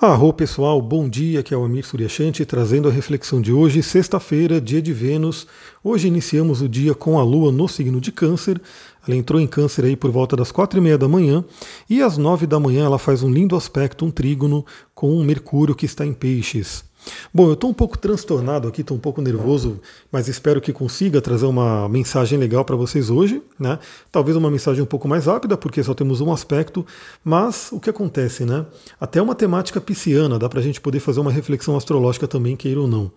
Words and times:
Arro 0.00 0.32
pessoal, 0.32 0.82
bom 0.82 1.08
dia, 1.08 1.38
aqui 1.38 1.54
é 1.54 1.56
o 1.56 1.62
Amir 1.62 1.86
Suryashanti 1.86 2.44
trazendo 2.44 2.88
a 2.88 2.90
reflexão 2.90 3.40
de 3.40 3.52
hoje, 3.52 3.80
sexta-feira, 3.80 4.60
dia 4.60 4.82
de 4.82 4.92
Vênus. 4.92 5.46
Hoje 5.84 6.08
iniciamos 6.08 6.60
o 6.60 6.68
dia 6.68 6.96
com 6.96 7.16
a 7.16 7.22
Lua 7.22 7.52
no 7.52 7.68
signo 7.68 8.00
de 8.00 8.10
Câncer. 8.10 8.60
Ela 9.06 9.16
entrou 9.16 9.40
em 9.40 9.46
Câncer 9.46 9.84
aí 9.84 9.94
por 9.94 10.10
volta 10.10 10.34
das 10.34 10.50
quatro 10.50 10.80
e 10.80 10.82
meia 10.82 10.98
da 10.98 11.06
manhã 11.06 11.44
e 11.88 12.02
às 12.02 12.18
nove 12.18 12.44
da 12.44 12.58
manhã 12.58 12.86
ela 12.86 12.98
faz 12.98 13.22
um 13.22 13.30
lindo 13.30 13.54
aspecto, 13.54 14.04
um 14.04 14.10
trígono 14.10 14.66
com 14.96 15.16
um 15.16 15.22
Mercúrio 15.22 15.76
que 15.76 15.86
está 15.86 16.04
em 16.04 16.12
Peixes. 16.12 16.84
Bom, 17.32 17.48
eu 17.48 17.54
estou 17.54 17.70
um 17.70 17.74
pouco 17.74 17.98
transtornado 17.98 18.68
aqui, 18.68 18.80
estou 18.80 18.96
um 18.96 19.00
pouco 19.00 19.20
nervoso, 19.20 19.80
mas 20.10 20.28
espero 20.28 20.60
que 20.60 20.72
consiga 20.72 21.20
trazer 21.20 21.46
uma 21.46 21.88
mensagem 21.88 22.38
legal 22.38 22.64
para 22.64 22.76
vocês 22.76 23.10
hoje. 23.10 23.42
Né? 23.58 23.78
Talvez 24.10 24.36
uma 24.36 24.50
mensagem 24.50 24.82
um 24.82 24.86
pouco 24.86 25.08
mais 25.08 25.26
rápida, 25.26 25.56
porque 25.56 25.82
só 25.82 25.94
temos 25.94 26.20
um 26.20 26.32
aspecto, 26.32 26.86
mas 27.24 27.70
o 27.72 27.80
que 27.80 27.90
acontece, 27.90 28.44
né? 28.44 28.64
Até 29.00 29.20
uma 29.20 29.34
temática 29.34 29.80
pisciana, 29.80 30.38
dá 30.38 30.48
para 30.48 30.60
a 30.60 30.62
gente 30.62 30.80
poder 30.80 31.00
fazer 31.00 31.20
uma 31.20 31.30
reflexão 31.30 31.76
astrológica 31.76 32.28
também, 32.28 32.56
queira 32.56 32.80
ou 32.80 32.88
não. 32.88 33.10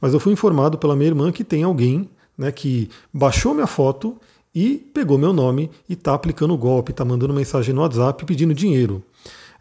Mas 0.00 0.12
eu 0.12 0.20
fui 0.20 0.32
informado 0.32 0.78
pela 0.78 0.96
minha 0.96 1.08
irmã 1.08 1.32
que 1.32 1.44
tem 1.44 1.62
alguém 1.62 2.08
né, 2.36 2.50
que 2.50 2.88
baixou 3.12 3.54
minha 3.54 3.66
foto 3.66 4.16
e 4.54 4.76
pegou 4.92 5.16
meu 5.16 5.32
nome 5.32 5.70
e 5.88 5.92
está 5.92 6.14
aplicando 6.14 6.54
o 6.54 6.58
golpe, 6.58 6.90
está 6.90 7.04
mandando 7.04 7.32
mensagem 7.32 7.74
no 7.74 7.82
WhatsApp 7.82 8.24
pedindo 8.24 8.54
dinheiro. 8.54 9.02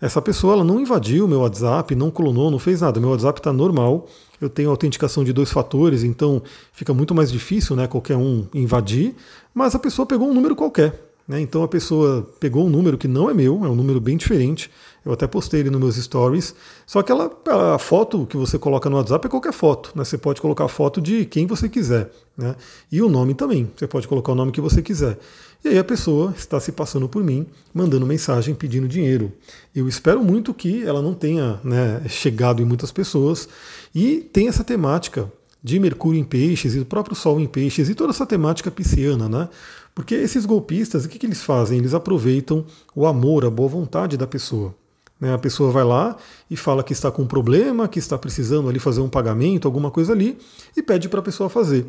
Essa 0.01 0.21
pessoa 0.21 0.53
ela 0.53 0.63
não 0.63 0.79
invadiu 0.79 1.27
meu 1.27 1.41
WhatsApp, 1.41 1.93
não 1.93 2.09
clonou, 2.09 2.49
não 2.49 2.59
fez 2.59 2.81
nada. 2.81 2.99
Meu 2.99 3.09
WhatsApp 3.09 3.39
está 3.39 3.51
normal. 3.51 4.07
Eu 4.39 4.49
tenho 4.49 4.69
autenticação 4.69 5.23
de 5.23 5.33
dois 5.33 5.51
fatores, 5.51 6.03
então 6.03 6.41
fica 6.71 6.93
muito 6.93 7.13
mais 7.13 7.29
difícil 7.29 7.75
né, 7.75 7.87
qualquer 7.87 8.15
um 8.15 8.47
invadir. 8.53 9.13
Mas 9.53 9.75
a 9.75 9.79
pessoa 9.79 10.05
pegou 10.05 10.29
um 10.29 10.33
número 10.33 10.55
qualquer. 10.55 11.09
Né? 11.29 11.39
Então 11.41 11.61
a 11.61 11.67
pessoa 11.67 12.27
pegou 12.39 12.65
um 12.65 12.69
número 12.69 12.97
que 12.97 13.07
não 13.07 13.29
é 13.29 13.33
meu, 13.35 13.63
é 13.63 13.67
um 13.69 13.75
número 13.75 14.01
bem 14.01 14.17
diferente. 14.17 14.71
Eu 15.05 15.13
até 15.13 15.27
postei 15.27 15.59
ele 15.59 15.69
nos 15.69 15.79
meus 15.79 15.95
stories. 15.95 16.55
Só 16.87 17.03
que 17.03 17.11
ela, 17.11 17.31
a 17.75 17.77
foto 17.77 18.25
que 18.25 18.35
você 18.35 18.57
coloca 18.57 18.89
no 18.89 18.95
WhatsApp 18.95 19.27
é 19.27 19.29
qualquer 19.29 19.53
foto. 19.53 19.91
Né? 19.95 20.03
Você 20.03 20.17
pode 20.17 20.41
colocar 20.41 20.65
a 20.65 20.67
foto 20.67 20.99
de 20.99 21.25
quem 21.25 21.45
você 21.45 21.69
quiser. 21.69 22.09
Né? 22.35 22.55
E 22.91 23.01
o 23.01 23.09
nome 23.09 23.35
também. 23.35 23.69
Você 23.75 23.85
pode 23.85 24.07
colocar 24.07 24.31
o 24.31 24.35
nome 24.35 24.51
que 24.51 24.59
você 24.59 24.81
quiser. 24.81 25.19
E 25.63 25.67
aí 25.67 25.77
a 25.77 25.83
pessoa 25.83 26.33
está 26.37 26.57
se 26.59 26.71
passando 26.71 27.09
por 27.09 27.21
mim, 27.21 27.45
mandando 27.73 28.05
mensagem 28.05 28.55
pedindo 28.55 28.87
dinheiro. 28.87 29.31
Eu 29.75 29.89
espero 29.89 30.23
muito 30.23 30.53
que 30.53 30.83
ela 30.83 31.01
não 31.01 31.13
tenha 31.13 31.59
né, 31.63 32.01
chegado 32.07 32.61
em 32.61 32.65
muitas 32.65 32.91
pessoas 32.91 33.49
e 33.93 34.21
tem 34.31 34.47
essa 34.47 34.63
temática 34.63 35.29
de 35.61 35.77
Mercúrio 35.77 36.19
em 36.19 36.23
peixes 36.23 36.75
e 36.75 36.79
do 36.79 36.85
próprio 36.85 37.15
Sol 37.15 37.41
em 37.41 37.45
peixes 37.45 37.89
e 37.89 37.95
toda 37.95 38.11
essa 38.11 38.25
temática 38.25 38.71
pisciana, 38.71 39.27
né? 39.27 39.49
Porque 39.93 40.15
esses 40.15 40.45
golpistas, 40.45 41.03
o 41.03 41.09
que, 41.09 41.19
que 41.19 41.25
eles 41.25 41.43
fazem? 41.43 41.77
Eles 41.77 41.93
aproveitam 41.93 42.65
o 42.95 43.05
amor, 43.05 43.43
a 43.43 43.49
boa 43.49 43.67
vontade 43.67 44.15
da 44.15 44.25
pessoa. 44.25 44.73
Né? 45.19 45.33
A 45.33 45.37
pessoa 45.37 45.71
vai 45.71 45.83
lá 45.83 46.15
e 46.49 46.55
fala 46.55 46.83
que 46.83 46.93
está 46.93 47.11
com 47.11 47.23
um 47.23 47.27
problema, 47.27 47.87
que 47.87 47.99
está 47.99 48.17
precisando 48.17 48.69
ali 48.69 48.79
fazer 48.79 49.01
um 49.01 49.09
pagamento, 49.09 49.67
alguma 49.67 49.91
coisa 49.91 50.13
ali, 50.13 50.37
e 50.77 50.81
pede 50.81 51.09
para 51.09 51.19
a 51.19 51.23
pessoa 51.23 51.49
fazer. 51.49 51.85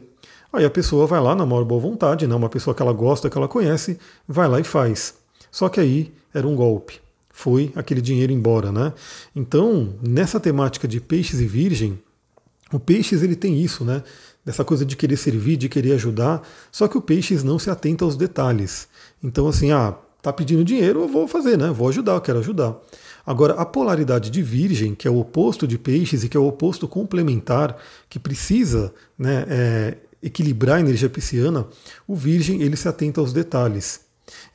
Aí 0.53 0.65
a 0.65 0.71
pessoa 0.71 1.07
vai 1.07 1.21
lá 1.21 1.35
na 1.35 1.47
maior 1.47 1.65
boa 1.65 1.81
vontade, 1.81 2.27
né? 2.27 2.35
uma 2.35 2.49
pessoa 2.49 2.75
que 2.75 2.83
ela 2.83 2.93
gosta, 2.93 3.31
que 3.31 3.39
ela 3.39 3.47
conhece, 3.47 3.99
vai 4.27 4.49
lá 4.49 4.59
e 4.59 4.65
faz. 4.65 5.15
Só 5.51 5.69
que 5.69 5.79
aí 5.79 6.13
era 6.35 6.47
um 6.47 6.57
golpe. 6.57 7.01
Foi 7.31 7.73
aquele 7.75 8.01
dinheiro 8.01 8.33
embora, 8.33 8.71
né? 8.71 8.93
Então, 9.35 9.95
nessa 10.03 10.39
temática 10.39 10.87
de 10.87 11.01
peixes 11.01 11.41
e 11.41 11.47
virgem, 11.47 11.99
o 12.73 12.79
peixes 12.79 13.23
ele 13.23 13.35
tem 13.35 13.61
isso, 13.61 13.85
né? 13.85 14.03
Dessa 14.45 14.65
coisa 14.65 14.85
de 14.85 14.97
querer 14.97 15.17
servir, 15.17 15.57
de 15.57 15.69
querer 15.69 15.93
ajudar, 15.93 16.47
só 16.71 16.87
que 16.87 16.99
o 16.99 17.01
peixes 17.01 17.43
não 17.43 17.59
se 17.59 17.71
atenta 17.71 18.05
aos 18.05 18.17
detalhes. 18.17 18.89
Então, 19.23 19.49
assim, 19.49 19.71
ah, 19.71 19.95
tá 20.21 20.33
pedindo 20.33 20.65
dinheiro, 20.65 21.03
eu 21.03 21.09
vou 21.09 21.27
fazer, 21.27 21.57
né? 21.57 21.71
Vou 21.71 21.89
ajudar, 21.89 22.15
eu 22.15 22.21
quero 22.21 22.41
ajudar. 22.41 22.77
Agora, 23.25 23.55
a 23.55 23.65
polaridade 23.65 24.31
de 24.31 24.43
Virgem, 24.43 24.95
que 24.95 25.07
é 25.07 25.11
o 25.11 25.19
oposto 25.19 25.67
de 25.67 25.79
Peixes 25.79 26.25
e 26.25 26.29
que 26.29 26.37
é 26.37 26.41
o 26.41 26.47
oposto 26.47 26.89
complementar, 26.89 27.77
que 28.09 28.19
precisa 28.19 28.93
né, 29.19 29.45
é, 29.49 29.97
equilibrar 30.23 30.77
a 30.77 30.81
energia 30.81 31.09
pisciana, 31.09 31.67
o 32.07 32.15
Virgem 32.15 32.63
ele 32.63 32.77
se 32.77 32.89
atenta 32.89 33.21
aos 33.21 33.33
detalhes. 33.33 34.01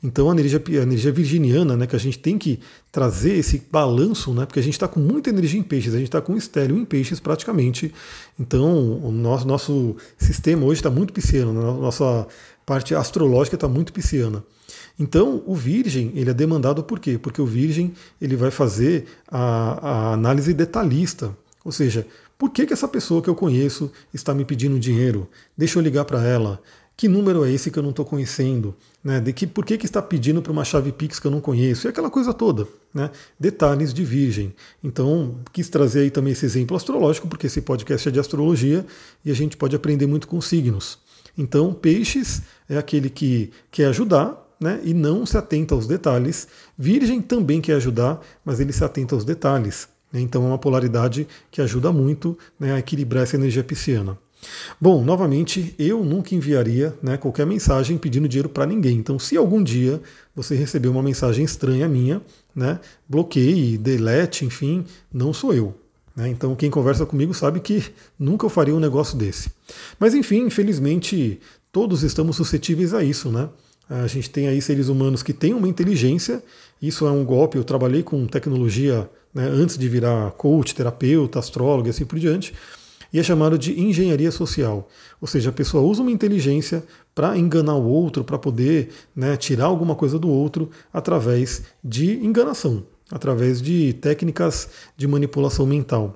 Então 0.02 0.30
a 0.30 0.32
energia, 0.32 0.60
a 0.80 0.82
energia 0.82 1.12
virginiana, 1.12 1.76
né, 1.76 1.86
que 1.86 1.96
a 1.96 1.98
gente 1.98 2.18
tem 2.18 2.38
que 2.38 2.60
trazer 2.90 3.34
esse 3.34 3.62
balanço, 3.70 4.32
né, 4.32 4.46
porque 4.46 4.60
a 4.60 4.62
gente 4.62 4.74
está 4.74 4.88
com 4.88 5.00
muita 5.00 5.30
energia 5.30 5.60
em 5.60 5.62
peixes, 5.62 5.94
a 5.94 5.98
gente 5.98 6.08
está 6.08 6.20
com 6.20 6.36
estéreo 6.36 6.76
em 6.76 6.84
peixes 6.84 7.20
praticamente. 7.20 7.92
Então 8.38 9.00
o 9.02 9.10
nosso, 9.12 9.46
nosso 9.46 9.96
sistema 10.18 10.64
hoje 10.64 10.80
está 10.80 10.90
muito 10.90 11.12
pisciano, 11.12 11.52
né, 11.52 11.60
nossa 11.60 12.26
parte 12.64 12.94
astrológica 12.94 13.56
está 13.56 13.68
muito 13.68 13.92
pisciana. 13.92 14.42
Então 14.98 15.42
o 15.46 15.54
virgem 15.54 16.12
ele 16.14 16.30
é 16.30 16.34
demandado 16.34 16.82
por 16.82 16.98
quê? 16.98 17.18
Porque 17.18 17.40
o 17.40 17.46
virgem 17.46 17.92
ele 18.20 18.36
vai 18.36 18.50
fazer 18.50 19.06
a, 19.28 19.88
a 19.88 20.12
análise 20.14 20.54
detalhista, 20.54 21.36
ou 21.64 21.72
seja, 21.72 22.06
por 22.38 22.50
que, 22.50 22.66
que 22.66 22.72
essa 22.72 22.86
pessoa 22.86 23.22
que 23.22 23.30
eu 23.30 23.34
conheço 23.34 23.90
está 24.12 24.34
me 24.34 24.44
pedindo 24.44 24.78
dinheiro? 24.78 25.28
Deixa 25.56 25.78
eu 25.78 25.82
ligar 25.82 26.04
para 26.04 26.22
ela. 26.22 26.60
Que 26.96 27.08
número 27.08 27.44
é 27.44 27.52
esse 27.52 27.70
que 27.70 27.78
eu 27.78 27.82
não 27.82 27.90
estou 27.90 28.06
conhecendo? 28.06 28.74
Né? 29.04 29.20
De 29.20 29.32
que, 29.32 29.46
por 29.46 29.66
que, 29.66 29.76
que 29.76 29.84
está 29.84 30.00
pedindo 30.00 30.40
para 30.40 30.50
uma 30.50 30.64
chave 30.64 30.92
Pix 30.92 31.20
que 31.20 31.26
eu 31.26 31.30
não 31.30 31.42
conheço? 31.42 31.86
E 31.86 31.88
aquela 31.88 32.08
coisa 32.08 32.32
toda. 32.32 32.66
Né? 32.92 33.10
Detalhes 33.38 33.92
de 33.92 34.02
virgem. 34.02 34.54
Então, 34.82 35.36
quis 35.52 35.68
trazer 35.68 36.00
aí 36.00 36.10
também 36.10 36.32
esse 36.32 36.46
exemplo 36.46 36.74
astrológico, 36.74 37.28
porque 37.28 37.48
esse 37.48 37.60
podcast 37.60 38.08
é 38.08 38.12
de 38.12 38.18
astrologia 38.18 38.84
e 39.22 39.30
a 39.30 39.34
gente 39.34 39.56
pode 39.56 39.76
aprender 39.76 40.06
muito 40.06 40.26
com 40.26 40.40
signos. 40.40 40.98
Então, 41.36 41.74
peixes 41.74 42.40
é 42.68 42.78
aquele 42.78 43.10
que 43.10 43.50
quer 43.70 43.86
ajudar, 43.86 44.42
né, 44.58 44.80
e 44.82 44.94
não 44.94 45.26
se 45.26 45.36
atenta 45.36 45.74
aos 45.74 45.86
detalhes. 45.86 46.48
Virgem 46.78 47.20
também 47.20 47.60
quer 47.60 47.74
ajudar, 47.74 48.20
mas 48.42 48.58
ele 48.58 48.72
se 48.72 48.82
atenta 48.82 49.14
aos 49.14 49.24
detalhes. 49.24 49.86
Né? 50.12 50.20
Então 50.20 50.44
é 50.44 50.46
uma 50.46 50.58
polaridade 50.58 51.26
que 51.50 51.60
ajuda 51.60 51.92
muito 51.92 52.36
né, 52.58 52.72
a 52.72 52.78
equilibrar 52.78 53.22
essa 53.22 53.36
energia 53.36 53.64
pisciana. 53.64 54.18
Bom, 54.80 55.02
novamente, 55.02 55.74
eu 55.78 56.04
nunca 56.04 56.34
enviaria 56.34 56.94
né, 57.02 57.16
qualquer 57.16 57.46
mensagem 57.46 57.96
pedindo 57.98 58.28
dinheiro 58.28 58.48
para 58.48 58.66
ninguém. 58.66 58.98
Então, 58.98 59.18
se 59.18 59.36
algum 59.36 59.62
dia 59.62 60.00
você 60.34 60.54
receber 60.54 60.88
uma 60.88 61.02
mensagem 61.02 61.44
estranha 61.44 61.88
minha, 61.88 62.22
né, 62.54 62.78
bloqueie, 63.08 63.78
delete, 63.78 64.44
enfim, 64.44 64.84
não 65.12 65.32
sou 65.32 65.52
eu. 65.52 65.74
Né? 66.14 66.28
Então, 66.28 66.54
quem 66.54 66.70
conversa 66.70 67.04
comigo 67.04 67.34
sabe 67.34 67.60
que 67.60 67.84
nunca 68.18 68.46
eu 68.46 68.50
faria 68.50 68.74
um 68.74 68.80
negócio 68.80 69.16
desse. 69.16 69.50
Mas, 69.98 70.14
enfim, 70.14 70.46
infelizmente, 70.46 71.40
todos 71.72 72.02
estamos 72.02 72.36
suscetíveis 72.36 72.94
a 72.94 73.02
isso, 73.02 73.30
né? 73.30 73.48
A 73.88 74.08
gente 74.08 74.28
tem 74.30 74.48
aí 74.48 74.60
seres 74.60 74.88
humanos 74.88 75.22
que 75.22 75.32
têm 75.32 75.54
uma 75.54 75.68
inteligência, 75.68 76.42
isso 76.82 77.06
é 77.06 77.10
um 77.10 77.24
golpe. 77.24 77.56
Eu 77.56 77.62
trabalhei 77.62 78.02
com 78.02 78.26
tecnologia 78.26 79.08
né, 79.36 79.46
antes 79.46 79.76
de 79.76 79.86
virar 79.86 80.30
coach, 80.30 80.74
terapeuta, 80.74 81.38
astrólogo 81.38 81.88
e 81.88 81.90
assim 81.90 82.06
por 82.06 82.18
diante, 82.18 82.54
e 83.12 83.20
é 83.20 83.22
chamado 83.22 83.58
de 83.58 83.78
engenharia 83.78 84.30
social. 84.30 84.88
Ou 85.20 85.28
seja, 85.28 85.50
a 85.50 85.52
pessoa 85.52 85.82
usa 85.82 86.00
uma 86.00 86.10
inteligência 86.10 86.82
para 87.14 87.36
enganar 87.36 87.74
o 87.74 87.86
outro, 87.86 88.24
para 88.24 88.38
poder 88.38 88.88
né, 89.14 89.36
tirar 89.36 89.66
alguma 89.66 89.94
coisa 89.94 90.18
do 90.18 90.30
outro 90.30 90.70
através 90.90 91.64
de 91.84 92.14
enganação, 92.24 92.86
através 93.10 93.60
de 93.60 93.92
técnicas 93.92 94.70
de 94.96 95.06
manipulação 95.06 95.66
mental. 95.66 96.14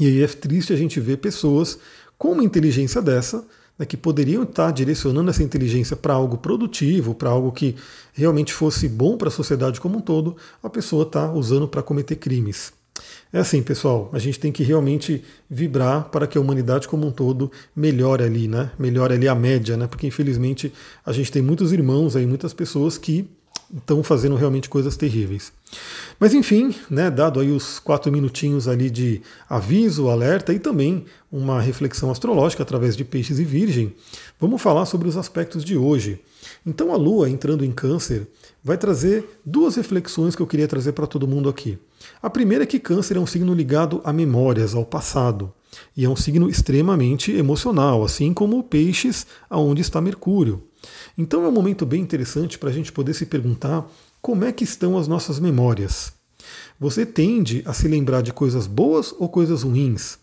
E 0.00 0.06
aí 0.06 0.22
é 0.22 0.26
triste 0.26 0.72
a 0.72 0.76
gente 0.76 0.98
ver 1.00 1.18
pessoas 1.18 1.78
com 2.16 2.32
uma 2.32 2.44
inteligência 2.44 3.02
dessa 3.02 3.46
né, 3.78 3.86
que 3.86 3.96
poderiam 3.96 4.42
estar 4.42 4.70
direcionando 4.72 5.30
essa 5.30 5.42
inteligência 5.42 5.96
para 5.96 6.14
algo 6.14 6.38
produtivo, 6.38 7.14
para 7.14 7.30
algo 7.30 7.52
que 7.52 7.76
realmente 8.12 8.52
fosse 8.52 8.88
bom 8.88 9.16
para 9.16 9.28
a 9.28 9.30
sociedade 9.30 9.80
como 9.80 9.98
um 9.98 10.00
todo, 10.00 10.36
a 10.62 10.68
pessoa 10.68 11.04
está 11.04 11.30
usando 11.32 11.68
para 11.68 11.82
cometer 11.82 12.16
crimes. 12.16 12.72
É 13.32 13.38
assim, 13.38 13.62
pessoal, 13.62 14.10
a 14.12 14.18
gente 14.18 14.40
tem 14.40 14.50
que 14.50 14.62
realmente 14.62 15.22
vibrar 15.48 16.04
para 16.08 16.26
que 16.26 16.38
a 16.38 16.40
humanidade 16.40 16.88
como 16.88 17.06
um 17.06 17.10
todo 17.10 17.52
melhore 17.76 18.24
ali, 18.24 18.48
né? 18.48 18.70
Melhore 18.78 19.14
ali 19.14 19.28
a 19.28 19.34
média, 19.34 19.76
né? 19.76 19.86
Porque 19.86 20.06
infelizmente 20.06 20.72
a 21.04 21.12
gente 21.12 21.30
tem 21.30 21.42
muitos 21.42 21.70
irmãos 21.72 22.16
aí, 22.16 22.26
muitas 22.26 22.54
pessoas 22.54 22.96
que 22.96 23.28
estão 23.76 24.02
fazendo 24.02 24.36
realmente 24.36 24.68
coisas 24.68 24.96
terríveis. 24.96 25.52
Mas 26.18 26.32
enfim, 26.32 26.74
né, 26.88 27.10
dado 27.10 27.38
aí 27.38 27.50
os 27.50 27.78
quatro 27.78 28.10
minutinhos 28.10 28.66
ali 28.66 28.88
de 28.88 29.20
aviso, 29.48 30.08
alerta 30.08 30.52
e 30.52 30.58
também 30.58 31.04
uma 31.30 31.60
reflexão 31.60 32.10
astrológica 32.10 32.62
através 32.62 32.96
de 32.96 33.04
peixes 33.04 33.38
e 33.38 33.44
virgem, 33.44 33.94
vamos 34.40 34.62
falar 34.62 34.86
sobre 34.86 35.08
os 35.08 35.16
aspectos 35.16 35.64
de 35.64 35.76
hoje. 35.76 36.20
Então 36.66 36.92
a 36.92 36.96
Lua 36.96 37.28
entrando 37.28 37.64
em 37.64 37.72
câncer 37.72 38.26
vai 38.64 38.78
trazer 38.78 39.40
duas 39.44 39.76
reflexões 39.76 40.34
que 40.34 40.42
eu 40.42 40.46
queria 40.46 40.68
trazer 40.68 40.92
para 40.92 41.06
todo 41.06 41.28
mundo 41.28 41.48
aqui. 41.48 41.78
A 42.22 42.30
primeira 42.30 42.64
é 42.64 42.66
que 42.66 42.78
câncer 42.78 43.16
é 43.16 43.20
um 43.20 43.26
signo 43.26 43.54
ligado 43.54 44.00
a 44.04 44.12
memórias, 44.12 44.74
ao 44.74 44.84
passado. 44.84 45.52
E 45.96 46.04
é 46.04 46.08
um 46.08 46.16
signo 46.16 46.48
extremamente 46.48 47.32
emocional, 47.32 48.02
assim 48.02 48.32
como 48.32 48.62
peixes, 48.62 49.26
aonde 49.50 49.82
está 49.82 50.00
Mercúrio. 50.00 50.62
Então 51.16 51.44
é 51.44 51.48
um 51.48 51.52
momento 51.52 51.84
bem 51.84 52.00
interessante 52.00 52.58
para 52.58 52.70
a 52.70 52.72
gente 52.72 52.92
poder 52.92 53.14
se 53.14 53.26
perguntar 53.26 53.86
como 54.20 54.44
é 54.44 54.52
que 54.52 54.64
estão 54.64 54.98
as 54.98 55.08
nossas 55.08 55.38
memórias. 55.38 56.12
Você 56.78 57.04
tende 57.04 57.62
a 57.64 57.72
se 57.72 57.88
lembrar 57.88 58.22
de 58.22 58.32
coisas 58.32 58.66
boas 58.66 59.14
ou 59.18 59.28
coisas 59.28 59.62
ruins? 59.62 60.18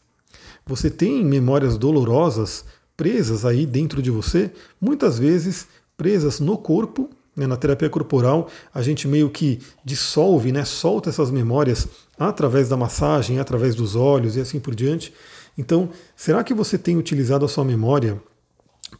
Você 0.65 0.89
tem 0.89 1.23
memórias 1.23 1.77
dolorosas 1.77 2.65
presas 2.97 3.45
aí 3.45 3.65
dentro 3.65 4.01
de 4.01 4.09
você, 4.09 4.51
muitas 4.79 5.19
vezes 5.19 5.67
presas 5.97 6.39
no 6.39 6.57
corpo, 6.57 7.09
Né? 7.35 7.45
Na 7.45 7.57
terapia 7.57 7.89
corporal, 7.89 8.49
a 8.73 8.81
gente 8.81 9.07
meio 9.07 9.29
que 9.29 9.59
dissolve, 9.83 10.51
né? 10.53 10.63
solta 10.63 11.09
essas 11.09 11.29
memórias 11.29 11.87
através 12.17 12.69
da 12.69 12.77
massagem, 12.77 13.39
através 13.39 13.75
dos 13.75 13.95
olhos 13.95 14.37
e 14.37 14.39
assim 14.39 14.59
por 14.59 14.73
diante. 14.73 15.13
Então, 15.57 15.89
será 16.15 16.43
que 16.43 16.53
você 16.53 16.77
tem 16.77 16.97
utilizado 16.97 17.43
a 17.43 17.49
sua 17.49 17.65
memória 17.65 18.21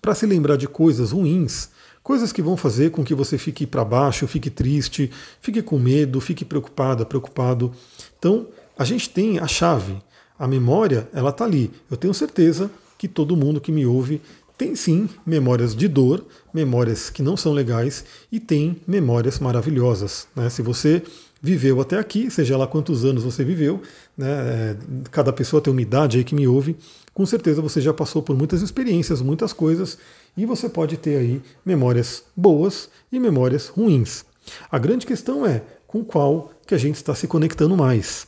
para 0.06 0.14
se 0.14 0.28
lembrar 0.28 0.56
de 0.56 0.68
coisas 0.68 1.12
ruins? 1.12 1.70
Coisas 2.04 2.32
que 2.32 2.40
vão 2.40 2.56
fazer 2.56 2.92
com 2.92 3.04
que 3.04 3.16
você 3.16 3.40
fique 3.40 3.66
para 3.66 3.84
baixo, 3.84 4.28
fique 4.28 4.52
triste, 4.52 5.10
fique 5.42 5.64
com 5.64 5.80
medo, 5.80 6.22
fique 6.22 6.46
preocupada, 6.46 7.04
preocupado. 7.04 7.72
Então, 8.20 8.46
a 8.78 8.86
gente 8.86 9.10
tem 9.10 9.40
a 9.40 9.48
chave. 9.48 9.96
A 10.38 10.48
memória, 10.48 11.10
ela 11.12 11.32
está 11.32 11.44
ali. 11.44 11.72
Eu 11.90 11.98
tenho 11.98 12.14
certeza 12.14 12.70
que 13.00 13.08
todo 13.08 13.36
mundo 13.36 13.60
que 13.60 13.72
me 13.72 13.84
ouve 13.84 14.22
tem 14.56 14.76
sim 14.76 15.10
memórias 15.26 15.76
de 15.76 15.88
dor, 15.88 16.24
memórias 16.54 17.10
que 17.10 17.24
não 17.24 17.36
são 17.36 17.52
legais 17.52 18.06
e 18.32 18.40
tem 18.40 18.80
memórias 18.86 19.40
maravilhosas. 19.40 20.28
Né? 20.36 20.52
Se 20.52 20.62
você 20.62 21.02
viveu 21.46 21.80
até 21.80 22.00
aqui, 22.00 22.30
seja 22.32 22.58
lá 22.58 22.66
quantos 22.66 23.06
anos 23.06 23.24
você 23.24 23.44
viveu, 23.44 23.82
né? 24.18 24.28
É, 24.28 24.76
cada 25.12 25.32
pessoa 25.32 25.62
tem 25.62 25.72
uma 25.72 25.82
idade 25.82 26.18
aí 26.18 26.24
que 26.24 26.34
me 26.34 26.48
ouve, 26.48 26.76
com 27.14 27.26
certeza 27.26 27.62
você 27.62 27.80
já 27.80 27.94
passou 27.94 28.22
por 28.22 28.36
muitas 28.36 28.62
experiências, 28.62 29.22
muitas 29.22 29.54
coisas, 29.54 29.98
e 30.36 30.46
você 30.46 30.68
pode 30.68 30.98
ter 30.98 31.18
aí 31.18 31.42
memórias 31.64 32.24
boas 32.36 32.90
e 33.12 33.20
memórias 33.20 33.68
ruins. 33.68 34.26
A 34.72 34.80
grande 34.80 35.06
questão 35.06 35.46
é 35.46 35.62
com 35.88 36.04
qual 36.04 36.52
que 36.66 36.74
a 36.74 36.78
gente 36.78 36.96
está 36.96 37.14
se 37.14 37.28
conectando 37.28 37.78
mais. 37.78 38.28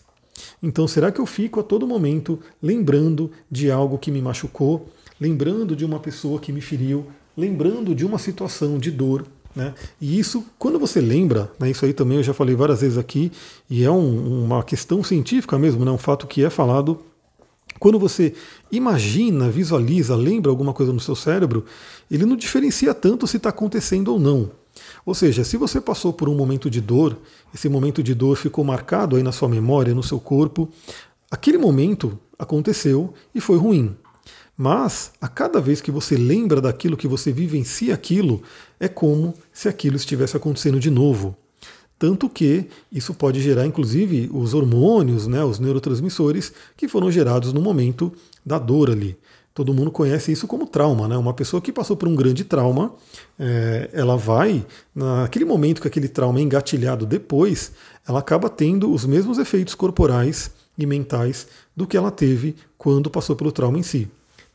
Então, 0.62 0.88
será 0.88 1.12
que 1.12 1.20
eu 1.20 1.26
fico 1.26 1.60
a 1.60 1.64
todo 1.64 1.88
momento 1.88 2.40
lembrando 2.62 3.32
de 3.50 3.72
algo 3.72 3.98
que 3.98 4.12
me 4.12 4.22
machucou, 4.22 4.88
lembrando 5.20 5.76
de 5.76 5.84
uma 5.84 6.00
pessoa 6.00 6.40
que 6.40 6.54
me 6.54 6.62
feriu, 6.62 7.08
lembrando 7.36 7.96
de 7.96 8.06
uma 8.06 8.20
situação 8.20 8.78
de 8.78 8.92
dor? 8.92 9.26
Né? 9.58 9.74
E 10.00 10.20
isso, 10.20 10.46
quando 10.60 10.78
você 10.78 11.02
lembra, 11.02 11.52
né, 11.60 11.72
isso 11.72 11.84
aí 11.84 11.92
também 11.92 12.18
eu 12.18 12.24
já 12.24 12.32
falei 12.32 12.54
várias 12.56 12.82
vezes 12.82 12.96
aqui, 12.96 13.32
e 13.68 13.84
é 13.84 13.90
um, 13.90 14.44
uma 14.46 14.64
questão 14.64 15.04
científica 15.04 15.58
mesmo, 15.58 15.84
né, 15.84 15.90
um 15.90 15.98
fato 15.98 16.28
que 16.28 16.46
é 16.46 16.50
falado 16.52 17.00
quando 17.80 17.98
você 17.98 18.36
imagina, 18.72 19.50
visualiza, 19.50 20.16
lembra 20.16 20.52
alguma 20.52 20.74
coisa 20.74 20.94
no 20.94 21.00
seu 21.00 21.16
cérebro, 21.16 21.66
ele 22.10 22.24
não 22.24 22.36
diferencia 22.36 22.94
tanto 22.94 23.26
se 23.26 23.38
está 23.38 23.50
acontecendo 23.50 24.10
ou 24.10 24.20
não. 24.20 24.52
Ou 25.04 25.16
seja, 25.16 25.44
se 25.44 25.58
você 25.58 25.82
passou 25.82 26.14
por 26.14 26.30
um 26.30 26.36
momento 26.36 26.70
de 26.70 26.80
dor, 26.80 27.18
esse 27.52 27.68
momento 27.68 28.04
de 28.04 28.14
dor 28.14 28.36
ficou 28.38 28.64
marcado 28.64 29.16
aí 29.16 29.24
na 29.24 29.32
sua 29.32 29.50
memória, 29.50 29.94
no 29.94 30.04
seu 30.04 30.20
corpo, 30.20 30.70
aquele 31.32 31.58
momento 31.58 32.20
aconteceu 32.38 33.12
e 33.34 33.42
foi 33.42 33.58
ruim. 33.58 33.96
Mas 34.58 35.12
a 35.22 35.28
cada 35.28 35.62
vez 35.62 35.82
que 35.82 35.92
você 35.92 36.18
lembra 36.18 36.60
daquilo 36.60 36.98
que 36.98 37.08
você 37.08 37.32
vivencia 37.32 37.94
aquilo, 37.94 38.42
é 38.80 38.88
como 38.88 39.34
se 39.52 39.68
aquilo 39.68 39.96
estivesse 39.96 40.38
acontecendo 40.38 40.80
de 40.80 40.90
novo. 40.90 41.36
Tanto 42.00 42.30
que 42.30 42.68
isso 42.92 43.14
pode 43.14 43.42
gerar, 43.42 43.66
inclusive, 43.66 44.30
os 44.32 44.54
hormônios, 44.54 45.26
né, 45.26 45.44
os 45.44 45.58
neurotransmissores 45.58 46.54
que 46.76 46.88
foram 46.88 47.12
gerados 47.12 47.52
no 47.52 47.62
momento 47.62 48.14
da 48.46 48.60
dor 48.60 48.92
ali. 48.92 49.18
Todo 49.58 49.74
mundo 49.74 49.90
conhece 49.90 50.32
isso 50.32 50.46
como 50.46 50.68
trauma, 50.68 51.08
né? 51.08 51.18
Uma 51.18 51.34
pessoa 51.34 51.60
que 51.60 51.74
passou 51.74 51.98
por 51.98 52.08
um 52.08 52.16
grande 52.16 52.44
trauma, 52.44 52.94
é, 53.40 53.90
ela 53.92 54.16
vai, 54.16 54.64
naquele 54.94 55.46
momento 55.46 55.82
que 55.82 55.88
aquele 55.88 56.08
trauma 56.08 56.38
é 56.38 56.44
engatilhado 56.44 57.08
depois, 57.08 57.72
ela 58.08 58.20
acaba 58.20 58.50
tendo 58.50 58.94
os 58.94 59.04
mesmos 59.04 59.40
efeitos 59.40 59.74
corporais 59.74 60.52
e 60.78 60.86
mentais 60.86 61.48
do 61.76 61.88
que 61.88 61.98
ela 61.98 62.12
teve 62.12 62.56
quando 62.78 63.10
passou 63.10 63.36
pelo 63.36 63.52
trauma 63.52 63.80
em 63.80 63.84
si. 63.84 64.08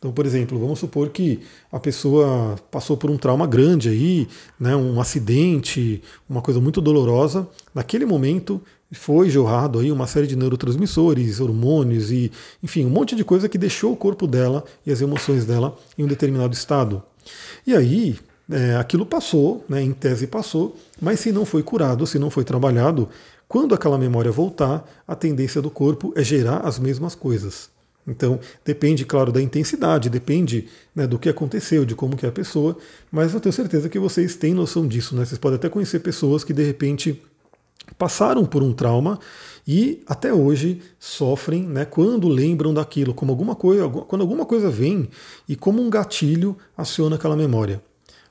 Então, 0.03 0.11
por 0.11 0.27
exemplo, 0.27 0.59
vamos 0.59 0.81
supor 0.81 1.11
que 1.11 1.39
a 1.71 1.79
pessoa 1.79 2.57
passou 2.73 2.97
por 2.97 3.09
um 3.09 3.17
trauma 3.17 3.47
grande 3.47 3.89
aí, 3.89 4.27
né, 4.59 4.75
um 4.75 5.01
acidente, 5.01 6.03
uma 6.29 6.43
coisa 6.43 6.61
muito 6.61 6.81
dolorosa. 6.81 7.47
Naquele 7.73 8.05
momento 8.05 8.61
foi 8.91 9.31
jorrado 9.31 9.79
aí 9.79 9.93
uma 9.93 10.09
série 10.09 10.27
de 10.27 10.35
neurotransmissores, 10.35 11.39
hormônios 11.39 12.11
e, 12.11 12.33
enfim, 12.61 12.85
um 12.85 12.91
monte 12.91 13.15
de 13.15 13.23
coisa 13.23 13.49
que 13.49 13.57
deixou 13.57 13.93
o 13.93 13.97
corpo 13.97 14.27
dela 14.27 14.65
e 14.85 14.91
as 14.91 15.01
emoções 15.01 15.45
dela 15.45 15.79
em 15.97 16.03
um 16.03 16.09
determinado 16.09 16.53
estado. 16.53 17.01
E 17.65 17.73
aí, 17.73 18.19
é, 18.51 18.75
aquilo 18.75 19.07
passou, 19.07 19.65
né, 19.69 19.81
em 19.81 19.93
tese 19.93 20.27
passou, 20.27 20.75
mas 21.01 21.21
se 21.21 21.31
não 21.31 21.45
foi 21.45 21.63
curado, 21.63 22.09
se 22.09 22.19
não 22.19 22.29
foi 22.29 22.43
trabalhado, 22.43 23.09
quando 23.47 23.73
aquela 23.73 23.97
memória 23.97 24.33
voltar, 24.33 24.85
a 25.07 25.15
tendência 25.15 25.63
do 25.63 25.71
corpo 25.71 26.13
é 26.17 26.25
gerar 26.25 26.67
as 26.67 26.77
mesmas 26.77 27.15
coisas. 27.15 27.71
Então, 28.07 28.41
depende, 28.65 29.05
claro, 29.05 29.31
da 29.31 29.41
intensidade, 29.41 30.11
depende 30.11 30.69
né, 30.95 31.07
do 31.07 31.19
que 31.19 31.29
aconteceu, 31.29 31.85
de 31.85 31.95
como 31.95 32.17
que 32.17 32.27
é 32.27 32.29
a 32.29 32.33
pessoa, 32.33 32.77
mas 33.11 33.33
eu 33.33 33.41
tenho 33.41 33.53
certeza 33.53 33.89
que 33.89 33.99
vocês 33.99 34.35
têm 34.35 34.55
noção 34.55 34.87
disso. 34.87 35.15
Né? 35.15 35.25
Vocês 35.25 35.39
podem 35.39 35.57
até 35.57 35.69
conhecer 35.69 36.01
pessoas 36.01 36.43
que, 36.43 36.53
de 36.53 36.65
repente, 36.65 37.23
passaram 37.97 38.45
por 38.45 38.63
um 38.63 38.73
trauma 38.73 39.21
e 39.67 40.03
até 40.07 40.33
hoje 40.33 40.83
sofrem 40.99 41.63
né, 41.63 41.85
quando 41.85 42.29
lembram 42.29 42.75
daquilo, 42.75 43.15
como 43.15 43.31
alguma 43.31 43.55
coisa, 43.55 43.89
quando 43.89 44.23
alguma 44.23 44.45
coisa 44.45 44.69
vem 44.69 45.09
e 45.49 45.55
como 45.55 45.81
um 45.81 45.89
gatilho 45.89 46.57
aciona 46.77 47.17
aquela 47.17 47.37
memória. 47.37 47.81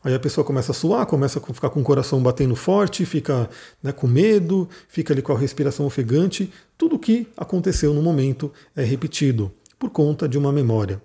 Aí 0.04 0.16
a 0.16 0.20
pessoa 0.20 0.44
começa 0.44 0.72
a 0.72 0.76
suar, 0.76 1.06
começa 1.06 1.40
a 1.40 1.54
ficar 1.54 1.70
com 1.70 1.80
o 1.80 1.84
coração 1.84 2.22
batendo 2.22 2.56
forte, 2.56 3.06
fica 3.06 3.48
né, 3.84 3.92
com 3.92 4.08
medo, 4.08 4.68
fica 4.90 5.14
ali 5.14 5.22
com 5.22 5.32
a 5.32 5.38
respiração 5.38 5.86
ofegante. 5.86 6.52
Tudo 6.76 6.96
o 6.96 7.00
que 7.00 7.28
aconteceu 7.38 7.94
no 7.94 8.02
momento 8.02 8.52
é 8.76 8.84
repetido 8.84 9.52
por 9.82 9.90
conta 9.90 10.30
de 10.30 10.38
uma 10.38 10.52
memória. 10.52 11.02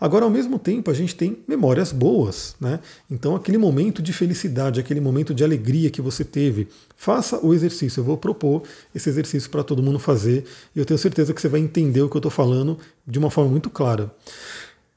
Agora, 0.00 0.24
ao 0.24 0.30
mesmo 0.30 0.56
tempo, 0.56 0.88
a 0.88 0.94
gente 0.94 1.16
tem 1.16 1.38
memórias 1.48 1.90
boas, 1.90 2.54
né? 2.60 2.78
Então, 3.10 3.34
aquele 3.34 3.58
momento 3.58 4.00
de 4.00 4.12
felicidade, 4.12 4.78
aquele 4.78 5.00
momento 5.00 5.34
de 5.34 5.42
alegria 5.42 5.90
que 5.90 6.00
você 6.00 6.24
teve, 6.24 6.68
faça 6.96 7.44
o 7.44 7.52
exercício. 7.52 8.00
Eu 8.00 8.04
vou 8.04 8.16
propor 8.16 8.62
esse 8.94 9.08
exercício 9.08 9.50
para 9.50 9.64
todo 9.64 9.82
mundo 9.82 9.98
fazer 9.98 10.44
e 10.74 10.78
eu 10.78 10.84
tenho 10.84 10.98
certeza 10.98 11.34
que 11.34 11.40
você 11.40 11.48
vai 11.48 11.60
entender 11.60 12.02
o 12.02 12.08
que 12.08 12.16
eu 12.16 12.20
estou 12.20 12.30
falando 12.30 12.78
de 13.04 13.18
uma 13.18 13.30
forma 13.30 13.50
muito 13.50 13.68
clara. 13.68 14.12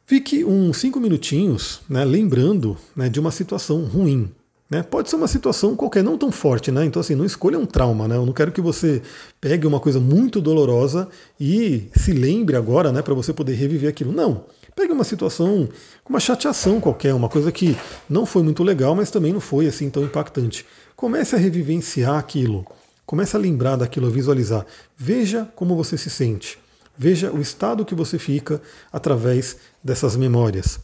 Fique 0.05 0.45
uns 0.45 0.77
cinco 0.77 0.99
minutinhos, 0.99 1.81
né, 1.89 2.05
lembrando 2.05 2.77
né, 2.95 3.09
de 3.09 3.19
uma 3.19 3.31
situação 3.31 3.83
ruim, 3.85 4.29
né? 4.73 4.83
Pode 4.83 5.09
ser 5.09 5.15
uma 5.15 5.27
situação 5.27 5.75
qualquer, 5.75 6.03
não 6.03 6.17
tão 6.17 6.31
forte, 6.31 6.71
né? 6.71 6.83
Então, 6.85 6.99
assim, 6.99 7.15
não 7.15 7.25
escolha 7.25 7.59
um 7.59 7.65
trauma, 7.65 8.07
né? 8.07 8.15
Eu 8.15 8.25
não 8.25 8.33
quero 8.33 8.51
que 8.51 8.61
você 8.61 9.01
pegue 9.39 9.67
uma 9.67 9.79
coisa 9.79 9.99
muito 9.99 10.41
dolorosa 10.41 11.07
e 11.39 11.89
se 11.95 12.11
lembre 12.11 12.55
agora, 12.55 12.91
né, 12.91 13.01
para 13.01 13.13
você 13.13 13.31
poder 13.31 13.53
reviver 13.53 13.89
aquilo. 13.89 14.11
Não. 14.11 14.45
Pegue 14.75 14.91
uma 14.91 15.03
situação 15.03 15.69
uma 16.09 16.19
chateação 16.19 16.81
qualquer, 16.81 17.13
uma 17.13 17.29
coisa 17.29 17.51
que 17.51 17.77
não 18.09 18.25
foi 18.25 18.43
muito 18.43 18.63
legal, 18.63 18.95
mas 18.95 19.11
também 19.11 19.31
não 19.31 19.39
foi 19.39 19.67
assim 19.67 19.89
tão 19.89 20.03
impactante. 20.03 20.65
Comece 20.95 21.35
a 21.35 21.39
revivenciar 21.39 22.17
aquilo. 22.17 22.65
Comece 23.05 23.35
a 23.35 23.39
lembrar 23.39 23.75
daquilo, 23.75 24.07
a 24.07 24.09
visualizar. 24.09 24.65
Veja 24.97 25.47
como 25.55 25.75
você 25.75 25.97
se 25.97 26.09
sente. 26.09 26.57
Veja 26.97 27.31
o 27.31 27.41
estado 27.41 27.85
que 27.85 27.95
você 27.95 28.17
fica 28.17 28.61
através 28.91 29.57
dessas 29.83 30.15
memórias. 30.15 30.79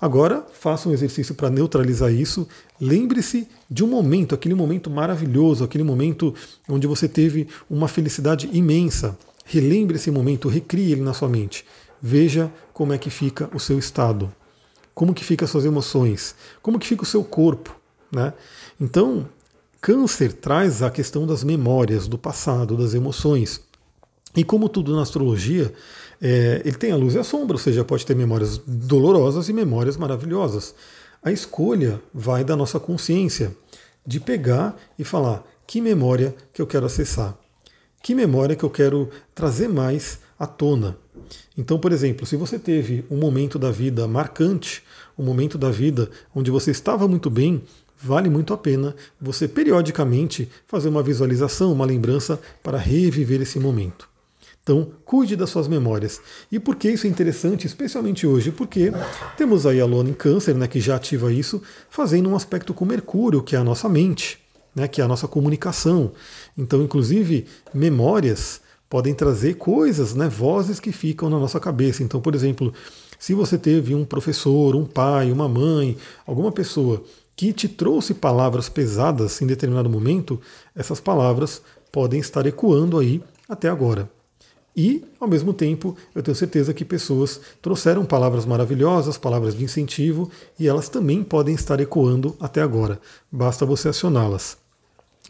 Agora, 0.00 0.44
faça 0.52 0.88
um 0.88 0.92
exercício 0.92 1.34
para 1.34 1.50
neutralizar 1.50 2.12
isso. 2.12 2.46
Lembre-se 2.80 3.48
de 3.70 3.84
um 3.84 3.86
momento, 3.86 4.34
aquele 4.34 4.54
momento 4.54 4.90
maravilhoso, 4.90 5.64
aquele 5.64 5.84
momento 5.84 6.34
onde 6.68 6.86
você 6.86 7.08
teve 7.08 7.48
uma 7.68 7.88
felicidade 7.88 8.48
imensa. 8.52 9.16
Relembre 9.44 9.96
esse 9.96 10.10
momento, 10.10 10.48
recrie 10.48 10.92
ele 10.92 11.02
na 11.02 11.12
sua 11.12 11.28
mente. 11.28 11.64
Veja 12.00 12.52
como 12.72 12.92
é 12.92 12.98
que 12.98 13.10
fica 13.10 13.48
o 13.54 13.60
seu 13.60 13.78
estado, 13.78 14.32
como 14.94 15.14
que 15.14 15.24
fica 15.24 15.44
as 15.44 15.50
suas 15.50 15.64
emoções, 15.64 16.34
como 16.62 16.78
que 16.78 16.86
fica 16.86 17.02
o 17.02 17.06
seu 17.06 17.24
corpo, 17.24 17.74
né? 18.12 18.32
Então, 18.80 19.28
câncer 19.80 20.32
traz 20.32 20.82
a 20.82 20.90
questão 20.90 21.26
das 21.26 21.42
memórias, 21.42 22.06
do 22.06 22.18
passado, 22.18 22.76
das 22.76 22.92
emoções. 22.92 23.60
E 24.36 24.44
como 24.44 24.68
tudo 24.68 24.94
na 24.94 25.02
astrologia, 25.02 25.72
é, 26.20 26.62
ele 26.64 26.76
tem 26.76 26.92
a 26.92 26.96
luz 26.96 27.14
e 27.14 27.18
a 27.18 27.24
sombra, 27.24 27.54
ou 27.54 27.60
seja, 27.60 27.84
pode 27.84 28.04
ter 28.04 28.14
memórias 28.14 28.58
dolorosas 28.66 29.48
e 29.48 29.52
memórias 29.52 29.96
maravilhosas. 29.96 30.74
A 31.22 31.32
escolha 31.32 32.00
vai 32.12 32.44
da 32.44 32.54
nossa 32.54 32.78
consciência, 32.78 33.56
de 34.06 34.20
pegar 34.20 34.76
e 34.98 35.04
falar 35.04 35.44
que 35.66 35.80
memória 35.80 36.34
que 36.52 36.62
eu 36.62 36.66
quero 36.66 36.86
acessar, 36.86 37.36
que 38.02 38.14
memória 38.14 38.54
que 38.54 38.64
eu 38.64 38.70
quero 38.70 39.08
trazer 39.34 39.68
mais 39.68 40.20
à 40.38 40.46
tona. 40.46 40.96
Então, 41.58 41.78
por 41.78 41.90
exemplo, 41.90 42.24
se 42.26 42.36
você 42.36 42.58
teve 42.58 43.04
um 43.10 43.16
momento 43.16 43.58
da 43.58 43.70
vida 43.70 44.06
marcante, 44.06 44.84
um 45.18 45.24
momento 45.24 45.58
da 45.58 45.70
vida 45.70 46.08
onde 46.34 46.50
você 46.50 46.70
estava 46.70 47.08
muito 47.08 47.28
bem, 47.28 47.62
vale 47.98 48.28
muito 48.28 48.54
a 48.54 48.58
pena 48.58 48.94
você 49.20 49.48
periodicamente 49.48 50.48
fazer 50.66 50.88
uma 50.88 51.02
visualização, 51.02 51.72
uma 51.72 51.86
lembrança 51.86 52.38
para 52.62 52.78
reviver 52.78 53.40
esse 53.40 53.58
momento. 53.58 54.15
Então, 54.66 54.90
cuide 55.04 55.36
das 55.36 55.50
suas 55.50 55.68
memórias. 55.68 56.20
E 56.50 56.58
por 56.58 56.74
que 56.74 56.90
isso 56.90 57.06
é 57.06 57.10
interessante, 57.10 57.68
especialmente 57.68 58.26
hoje? 58.26 58.50
Porque 58.50 58.90
temos 59.36 59.64
aí 59.64 59.80
a 59.80 59.86
Lua 59.86 60.02
em 60.02 60.12
Câncer, 60.12 60.56
né, 60.56 60.66
que 60.66 60.80
já 60.80 60.96
ativa 60.96 61.32
isso, 61.32 61.62
fazendo 61.88 62.28
um 62.28 62.34
aspecto 62.34 62.74
com 62.74 62.84
Mercúrio, 62.84 63.44
que 63.44 63.54
é 63.54 63.60
a 63.60 63.62
nossa 63.62 63.88
mente, 63.88 64.40
né, 64.74 64.88
que 64.88 65.00
é 65.00 65.04
a 65.04 65.06
nossa 65.06 65.28
comunicação. 65.28 66.10
Então, 66.58 66.82
inclusive, 66.82 67.46
memórias 67.72 68.60
podem 68.90 69.14
trazer 69.14 69.54
coisas, 69.54 70.16
né, 70.16 70.28
vozes 70.28 70.80
que 70.80 70.90
ficam 70.90 71.30
na 71.30 71.38
nossa 71.38 71.60
cabeça. 71.60 72.02
Então, 72.02 72.20
por 72.20 72.34
exemplo, 72.34 72.74
se 73.20 73.34
você 73.34 73.56
teve 73.56 73.94
um 73.94 74.04
professor, 74.04 74.74
um 74.74 74.84
pai, 74.84 75.30
uma 75.30 75.48
mãe, 75.48 75.96
alguma 76.26 76.50
pessoa 76.50 77.04
que 77.36 77.52
te 77.52 77.68
trouxe 77.68 78.14
palavras 78.14 78.68
pesadas 78.68 79.40
em 79.40 79.46
determinado 79.46 79.88
momento, 79.88 80.40
essas 80.74 80.98
palavras 80.98 81.62
podem 81.92 82.18
estar 82.18 82.44
ecoando 82.46 82.98
aí 82.98 83.22
até 83.48 83.68
agora. 83.68 84.15
E, 84.76 85.02
ao 85.18 85.26
mesmo 85.26 85.54
tempo, 85.54 85.96
eu 86.14 86.22
tenho 86.22 86.36
certeza 86.36 86.74
que 86.74 86.84
pessoas 86.84 87.40
trouxeram 87.62 88.04
palavras 88.04 88.44
maravilhosas, 88.44 89.16
palavras 89.16 89.56
de 89.56 89.64
incentivo, 89.64 90.30
e 90.58 90.68
elas 90.68 90.90
também 90.90 91.24
podem 91.24 91.54
estar 91.54 91.80
ecoando 91.80 92.36
até 92.38 92.60
agora. 92.60 93.00
Basta 93.32 93.64
você 93.64 93.88
acioná-las. 93.88 94.58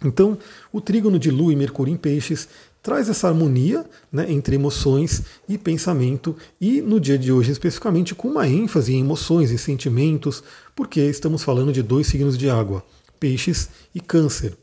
Então, 0.04 0.36
o 0.72 0.80
trígono 0.80 1.18
de 1.18 1.30
Lua 1.30 1.52
e 1.52 1.56
Mercúrio 1.56 1.94
em 1.94 1.96
Peixes 1.96 2.48
traz 2.82 3.08
essa 3.08 3.28
harmonia 3.28 3.84
né, 4.12 4.26
entre 4.28 4.56
emoções 4.56 5.22
e 5.48 5.56
pensamento, 5.56 6.36
e 6.60 6.82
no 6.82 7.00
dia 7.00 7.18
de 7.18 7.32
hoje, 7.32 7.52
especificamente, 7.52 8.14
com 8.14 8.28
uma 8.28 8.48
ênfase 8.48 8.94
em 8.94 9.00
emoções 9.00 9.50
e 9.50 9.58
sentimentos, 9.58 10.42
porque 10.74 11.00
estamos 11.00 11.42
falando 11.42 11.72
de 11.72 11.82
dois 11.82 12.08
signos 12.08 12.36
de 12.36 12.50
água, 12.50 12.84
Peixes 13.18 13.68
e 13.94 14.00
Câncer. 14.00 14.56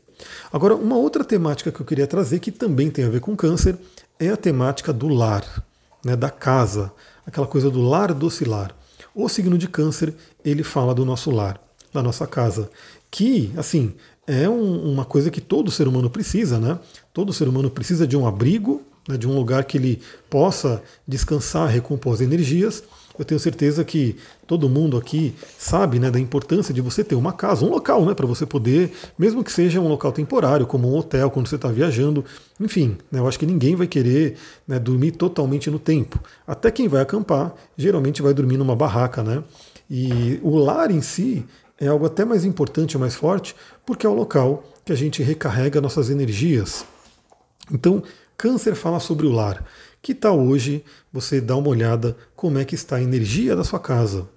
Agora, 0.52 0.74
uma 0.74 0.96
outra 0.96 1.24
temática 1.24 1.72
que 1.72 1.80
eu 1.80 1.86
queria 1.86 2.06
trazer, 2.06 2.38
que 2.38 2.50
também 2.50 2.90
tem 2.90 3.04
a 3.04 3.10
ver 3.10 3.20
com 3.20 3.36
Câncer, 3.36 3.76
é 4.18 4.28
a 4.28 4.36
temática 4.36 4.92
do 4.92 5.08
lar, 5.08 5.44
né, 6.04 6.14
da 6.16 6.30
casa, 6.30 6.92
aquela 7.26 7.46
coisa 7.46 7.70
do 7.70 7.82
lar 7.82 8.12
docilar. 8.12 8.74
O 9.14 9.28
signo 9.28 9.56
de 9.56 9.68
Câncer, 9.68 10.14
ele 10.44 10.62
fala 10.62 10.94
do 10.94 11.04
nosso 11.04 11.30
lar, 11.30 11.60
da 11.92 12.02
nossa 12.02 12.26
casa, 12.26 12.70
que, 13.10 13.52
assim, 13.56 13.94
é 14.26 14.48
um, 14.48 14.92
uma 14.92 15.04
coisa 15.04 15.30
que 15.30 15.40
todo 15.40 15.70
ser 15.70 15.86
humano 15.86 16.10
precisa, 16.10 16.58
né? 16.58 16.78
Todo 17.12 17.32
ser 17.32 17.48
humano 17.48 17.70
precisa 17.70 18.06
de 18.06 18.16
um 18.16 18.26
abrigo, 18.26 18.82
né, 19.08 19.16
de 19.16 19.28
um 19.28 19.36
lugar 19.36 19.64
que 19.64 19.76
ele 19.78 20.00
possa 20.28 20.82
descansar, 21.06 21.68
recompor 21.68 22.14
as 22.14 22.20
energias. 22.20 22.82
Eu 23.18 23.24
tenho 23.24 23.38
certeza 23.38 23.84
que 23.84 24.16
todo 24.46 24.68
mundo 24.68 24.96
aqui 24.96 25.34
sabe 25.56 25.98
né, 26.00 26.10
da 26.10 26.18
importância 26.18 26.74
de 26.74 26.80
você 26.80 27.04
ter 27.04 27.14
uma 27.14 27.32
casa, 27.32 27.64
um 27.64 27.70
local, 27.70 28.04
né, 28.04 28.12
para 28.12 28.26
você 28.26 28.44
poder, 28.44 28.92
mesmo 29.16 29.44
que 29.44 29.52
seja 29.52 29.80
um 29.80 29.86
local 29.86 30.10
temporário, 30.10 30.66
como 30.66 30.92
um 30.92 30.96
hotel, 30.96 31.30
quando 31.30 31.46
você 31.46 31.54
está 31.54 31.68
viajando. 31.68 32.24
Enfim, 32.58 32.96
né, 33.12 33.20
eu 33.20 33.28
acho 33.28 33.38
que 33.38 33.46
ninguém 33.46 33.76
vai 33.76 33.86
querer 33.86 34.36
né, 34.66 34.78
dormir 34.78 35.12
totalmente 35.12 35.70
no 35.70 35.78
tempo. 35.78 36.20
Até 36.46 36.70
quem 36.70 36.88
vai 36.88 37.02
acampar, 37.02 37.54
geralmente 37.76 38.20
vai 38.20 38.34
dormir 38.34 38.56
numa 38.56 38.74
barraca, 38.74 39.22
né? 39.22 39.44
E 39.88 40.40
o 40.42 40.56
lar 40.56 40.90
em 40.90 41.00
si 41.00 41.44
é 41.78 41.86
algo 41.86 42.06
até 42.06 42.24
mais 42.24 42.44
importante, 42.44 42.98
mais 42.98 43.14
forte, 43.14 43.54
porque 43.86 44.06
é 44.06 44.08
o 44.08 44.14
local 44.14 44.64
que 44.84 44.92
a 44.92 44.96
gente 44.96 45.22
recarrega 45.22 45.80
nossas 45.80 46.10
energias. 46.10 46.84
Então, 47.70 48.02
Câncer 48.36 48.74
fala 48.74 48.98
sobre 48.98 49.26
o 49.26 49.30
lar. 49.30 49.64
Que 50.04 50.12
tal 50.12 50.38
hoje 50.38 50.84
você 51.10 51.40
dar 51.40 51.56
uma 51.56 51.70
olhada 51.70 52.14
como 52.36 52.58
é 52.58 52.64
que 52.66 52.74
está 52.74 52.96
a 52.96 53.02
energia 53.02 53.56
da 53.56 53.64
sua 53.64 53.80
casa? 53.80 54.28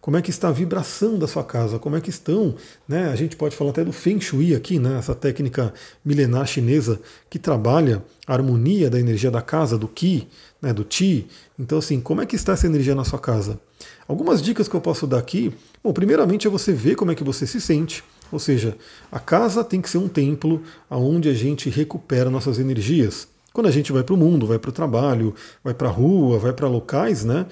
Como 0.00 0.16
é 0.16 0.22
que 0.22 0.30
está 0.30 0.46
a 0.46 0.52
vibração 0.52 1.18
da 1.18 1.26
sua 1.26 1.42
casa? 1.42 1.76
Como 1.76 1.96
é 1.96 2.00
que 2.00 2.08
estão? 2.08 2.54
Né? 2.86 3.08
A 3.10 3.16
gente 3.16 3.34
pode 3.34 3.56
falar 3.56 3.70
até 3.70 3.84
do 3.84 3.90
Feng 3.90 4.20
Shui 4.20 4.54
aqui, 4.54 4.78
né? 4.78 4.96
essa 4.96 5.16
técnica 5.16 5.74
milenar 6.04 6.46
chinesa 6.46 7.00
que 7.28 7.36
trabalha 7.36 8.00
a 8.28 8.32
harmonia 8.32 8.88
da 8.88 9.00
energia 9.00 9.28
da 9.28 9.42
casa, 9.42 9.76
do 9.76 9.88
Qi, 9.88 10.28
né? 10.62 10.72
do 10.72 10.84
Qi. 10.84 11.26
Então, 11.58 11.78
assim, 11.78 12.00
como 12.00 12.20
é 12.20 12.26
que 12.26 12.36
está 12.36 12.52
essa 12.52 12.68
energia 12.68 12.94
na 12.94 13.02
sua 13.02 13.18
casa? 13.18 13.58
Algumas 14.06 14.40
dicas 14.40 14.68
que 14.68 14.76
eu 14.76 14.80
posso 14.80 15.04
dar 15.04 15.18
aqui. 15.18 15.52
Bom, 15.82 15.92
primeiramente 15.92 16.46
é 16.46 16.50
você 16.50 16.72
ver 16.72 16.94
como 16.94 17.10
é 17.10 17.16
que 17.16 17.24
você 17.24 17.44
se 17.44 17.60
sente. 17.60 18.04
Ou 18.30 18.38
seja, 18.38 18.76
a 19.10 19.18
casa 19.18 19.64
tem 19.64 19.80
que 19.80 19.90
ser 19.90 19.98
um 19.98 20.06
templo 20.06 20.62
onde 20.88 21.28
a 21.28 21.34
gente 21.34 21.68
recupera 21.68 22.30
nossas 22.30 22.60
energias. 22.60 23.26
Quando 23.52 23.66
a 23.66 23.70
gente 23.70 23.92
vai 23.92 24.02
para 24.02 24.14
o 24.14 24.16
mundo, 24.16 24.46
vai 24.46 24.58
para 24.58 24.70
o 24.70 24.72
trabalho, 24.72 25.34
vai 25.64 25.74
para 25.74 25.88
a 25.88 25.90
rua, 25.90 26.38
vai 26.38 26.52
para 26.52 26.68
locais, 26.68 27.24
né? 27.24 27.46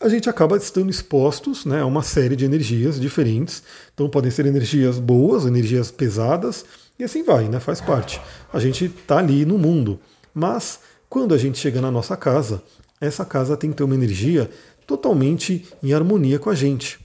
A 0.00 0.08
gente 0.08 0.28
acaba 0.28 0.56
estando 0.56 0.90
expostos 0.90 1.64
né, 1.64 1.80
a 1.80 1.86
uma 1.86 2.02
série 2.02 2.36
de 2.36 2.44
energias 2.44 3.00
diferentes. 3.00 3.62
Então 3.94 4.10
podem 4.10 4.30
ser 4.30 4.44
energias 4.44 4.98
boas, 4.98 5.46
energias 5.46 5.90
pesadas, 5.90 6.66
e 6.98 7.04
assim 7.04 7.22
vai, 7.22 7.48
né? 7.48 7.60
Faz 7.60 7.80
parte. 7.80 8.20
A 8.52 8.58
gente 8.58 8.86
está 8.86 9.18
ali 9.18 9.46
no 9.46 9.56
mundo. 9.56 9.98
Mas 10.34 10.80
quando 11.08 11.34
a 11.34 11.38
gente 11.38 11.58
chega 11.58 11.80
na 11.80 11.90
nossa 11.90 12.16
casa, 12.16 12.62
essa 13.00 13.24
casa 13.24 13.56
tem 13.56 13.70
que 13.70 13.76
ter 13.76 13.84
uma 13.84 13.94
energia 13.94 14.50
totalmente 14.86 15.66
em 15.82 15.92
harmonia 15.92 16.38
com 16.38 16.50
a 16.50 16.54
gente. 16.54 16.98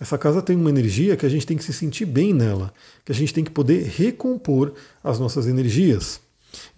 Essa 0.00 0.16
casa 0.16 0.40
tem 0.40 0.56
uma 0.56 0.70
energia 0.70 1.16
que 1.16 1.26
a 1.26 1.28
gente 1.28 1.46
tem 1.46 1.58
que 1.58 1.64
se 1.64 1.74
sentir 1.74 2.06
bem 2.06 2.32
nela, 2.32 2.72
que 3.04 3.12
a 3.12 3.14
gente 3.14 3.34
tem 3.34 3.44
que 3.44 3.50
poder 3.50 3.84
recompor 3.84 4.72
as 5.04 5.18
nossas 5.18 5.46
energias. 5.46 6.20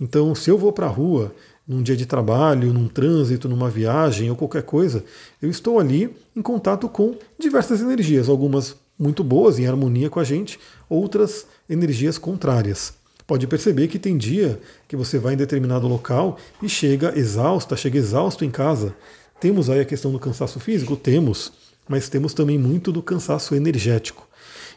Então, 0.00 0.34
se 0.34 0.50
eu 0.50 0.58
vou 0.58 0.72
para 0.72 0.86
a 0.86 0.90
rua 0.90 1.34
num 1.66 1.82
dia 1.82 1.96
de 1.96 2.06
trabalho, 2.06 2.72
num 2.72 2.88
trânsito, 2.88 3.48
numa 3.48 3.70
viagem 3.70 4.28
ou 4.30 4.36
qualquer 4.36 4.62
coisa, 4.62 5.04
eu 5.40 5.48
estou 5.48 5.78
ali 5.78 6.14
em 6.34 6.42
contato 6.42 6.88
com 6.88 7.16
diversas 7.38 7.80
energias, 7.80 8.28
algumas 8.28 8.76
muito 8.98 9.24
boas, 9.24 9.58
em 9.58 9.66
harmonia 9.66 10.10
com 10.10 10.20
a 10.20 10.24
gente, 10.24 10.58
outras 10.88 11.46
energias 11.68 12.18
contrárias. 12.18 12.94
Pode 13.26 13.46
perceber 13.46 13.88
que 13.88 13.98
tem 13.98 14.18
dia 14.18 14.60
que 14.86 14.96
você 14.96 15.18
vai 15.18 15.34
em 15.34 15.36
determinado 15.36 15.86
local 15.88 16.38
e 16.62 16.68
chega 16.68 17.16
exausta, 17.16 17.76
chega 17.76 17.98
exausto 17.98 18.44
em 18.44 18.50
casa. 18.50 18.94
Temos 19.40 19.70
aí 19.70 19.80
a 19.80 19.84
questão 19.84 20.12
do 20.12 20.18
cansaço 20.18 20.60
físico? 20.60 20.96
Temos, 20.96 21.52
mas 21.88 22.08
temos 22.08 22.34
também 22.34 22.58
muito 22.58 22.92
do 22.92 23.02
cansaço 23.02 23.54
energético. 23.54 24.28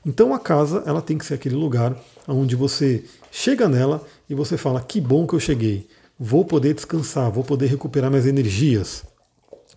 Então 0.06 0.34
a 0.34 0.40
casa 0.40 0.84
ela 0.86 1.02
tem 1.02 1.18
que 1.18 1.26
ser 1.26 1.34
aquele 1.34 1.56
lugar 1.56 1.98
onde 2.28 2.56
você 2.56 3.04
chega 3.32 3.68
nela 3.68 4.06
e 4.30 4.36
você 4.36 4.56
fala 4.56 4.80
que 4.80 5.02
bom 5.02 5.26
que 5.26 5.34
eu 5.34 5.40
cheguei, 5.40 5.88
vou 6.20 6.46
poder 6.46 6.74
descansar, 6.74 7.32
vou 7.32 7.44
poder 7.44 7.66
recuperar 7.66 8.12
minhas 8.12 8.28
energias. 8.28 9.04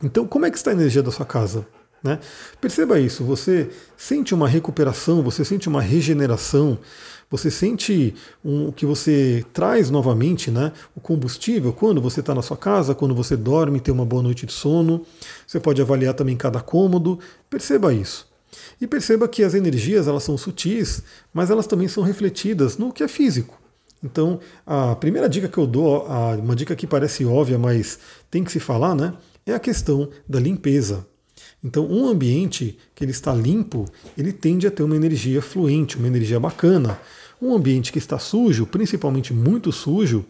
Então 0.02 0.26
como 0.26 0.44
é 0.44 0.50
que 0.50 0.58
está 0.58 0.70
a 0.70 0.75
energia 0.75 1.02
da 1.02 1.11
sua 1.11 1.25
casa? 1.25 1.66
Né? 2.02 2.20
Perceba 2.61 3.00
isso, 3.00 3.25
você 3.25 3.70
sente 3.97 4.35
uma 4.35 4.47
recuperação, 4.47 5.23
você 5.23 5.44
sente 5.44 5.68
uma 5.68 5.80
regeneração, 5.80 6.78
você 7.30 7.50
sente 7.50 8.14
um, 8.44 8.70
que 8.70 8.87
você 8.87 9.44
traz 9.52 9.90
novamente 9.90 10.50
né, 10.50 10.73
o 10.94 11.00
combustível 11.00 11.73
quando 11.73 12.00
você 12.00 12.20
está 12.20 12.35
na 12.35 12.42
sua 12.42 12.56
casa, 12.56 12.94
quando 12.94 13.14
você 13.14 13.37
dorme, 13.37 13.80
tem 13.80 13.92
uma 13.92 14.04
boa 14.04 14.23
noite 14.23 14.47
de 14.47 14.52
sono. 14.52 15.04
Você 15.47 15.58
pode 15.58 15.82
avaliar 15.82 16.14
também 16.14 16.37
cada 16.37 16.61
cômodo, 16.61 17.18
perceba 17.50 17.92
isso. 17.92 18.28
E 18.81 18.87
perceba 18.87 19.28
que 19.28 19.43
as 19.43 19.55
energias 19.55 20.09
elas 20.09 20.23
são 20.23 20.38
sutis, 20.38 21.02
mas 21.33 21.50
elas 21.50 21.67
também 21.67 21.88
são 21.88 22.02
refletidas 22.02 22.78
no 22.78 22.93
que 22.93 23.02
é 23.02 23.09
físico. 23.09 23.59
Então, 24.02 24.38
a 24.67 24.95
primeira 24.95 25.28
dica 25.28 25.49
que 25.49 25.59
eu 25.59 25.67
dou, 25.67 26.07
uma 26.43 26.55
dica 26.55 26.76
que 26.76 26.87
parece 26.87 27.25
óbvia, 27.25 27.59
mas 27.59 27.99
tem 28.31 28.45
que 28.45 28.52
se 28.52 28.61
falar, 28.61 28.95
né, 28.95 29.14
é 29.45 29.52
a 29.52 29.59
questão 29.59 30.09
da 30.28 30.38
limpeza. 30.38 31.07
Então, 31.62 31.87
um 31.87 32.07
ambiente 32.07 32.78
que 32.95 33.05
ele 33.05 33.11
está 33.11 33.35
limpo, 33.35 33.87
ele 34.17 34.33
tende 34.33 34.67
a 34.67 34.71
ter 34.71 34.83
uma 34.85 34.95
energia 34.95 35.43
fluente, 35.43 35.97
uma 35.97 36.07
energia 36.07 36.38
bacana. 36.38 36.99
Um 37.40 37.55
ambiente 37.55 37.93
que 37.93 37.99
está 37.99 38.19
sujo, 38.19 38.67
principalmente 38.67 39.33
muito 39.33 39.73
sujo, 39.73 40.25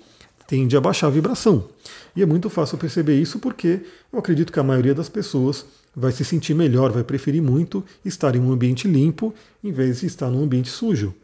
tende 0.46 0.76
a 0.76 0.80
baixar 0.80 1.08
a 1.08 1.10
vibração. 1.10 1.68
E 2.16 2.22
é 2.22 2.26
muito 2.26 2.48
fácil 2.48 2.78
perceber 2.78 3.20
isso 3.20 3.38
porque 3.38 3.80
eu 4.10 4.18
acredito 4.18 4.52
que 4.52 4.58
a 4.58 4.62
maioria 4.62 4.94
das 4.94 5.08
pessoas 5.08 5.66
vai 5.98 6.12
se 6.12 6.24
sentir 6.24 6.54
melhor, 6.54 6.92
vai 6.92 7.02
preferir 7.02 7.42
muito 7.42 7.84
estar 8.04 8.36
em 8.36 8.40
um 8.40 8.52
ambiente 8.52 8.86
limpo 8.86 9.34
em 9.62 9.72
vez 9.72 10.00
de 10.00 10.06
estar 10.06 10.30
num 10.30 10.44
ambiente 10.44 10.70
sujo. 10.70 11.14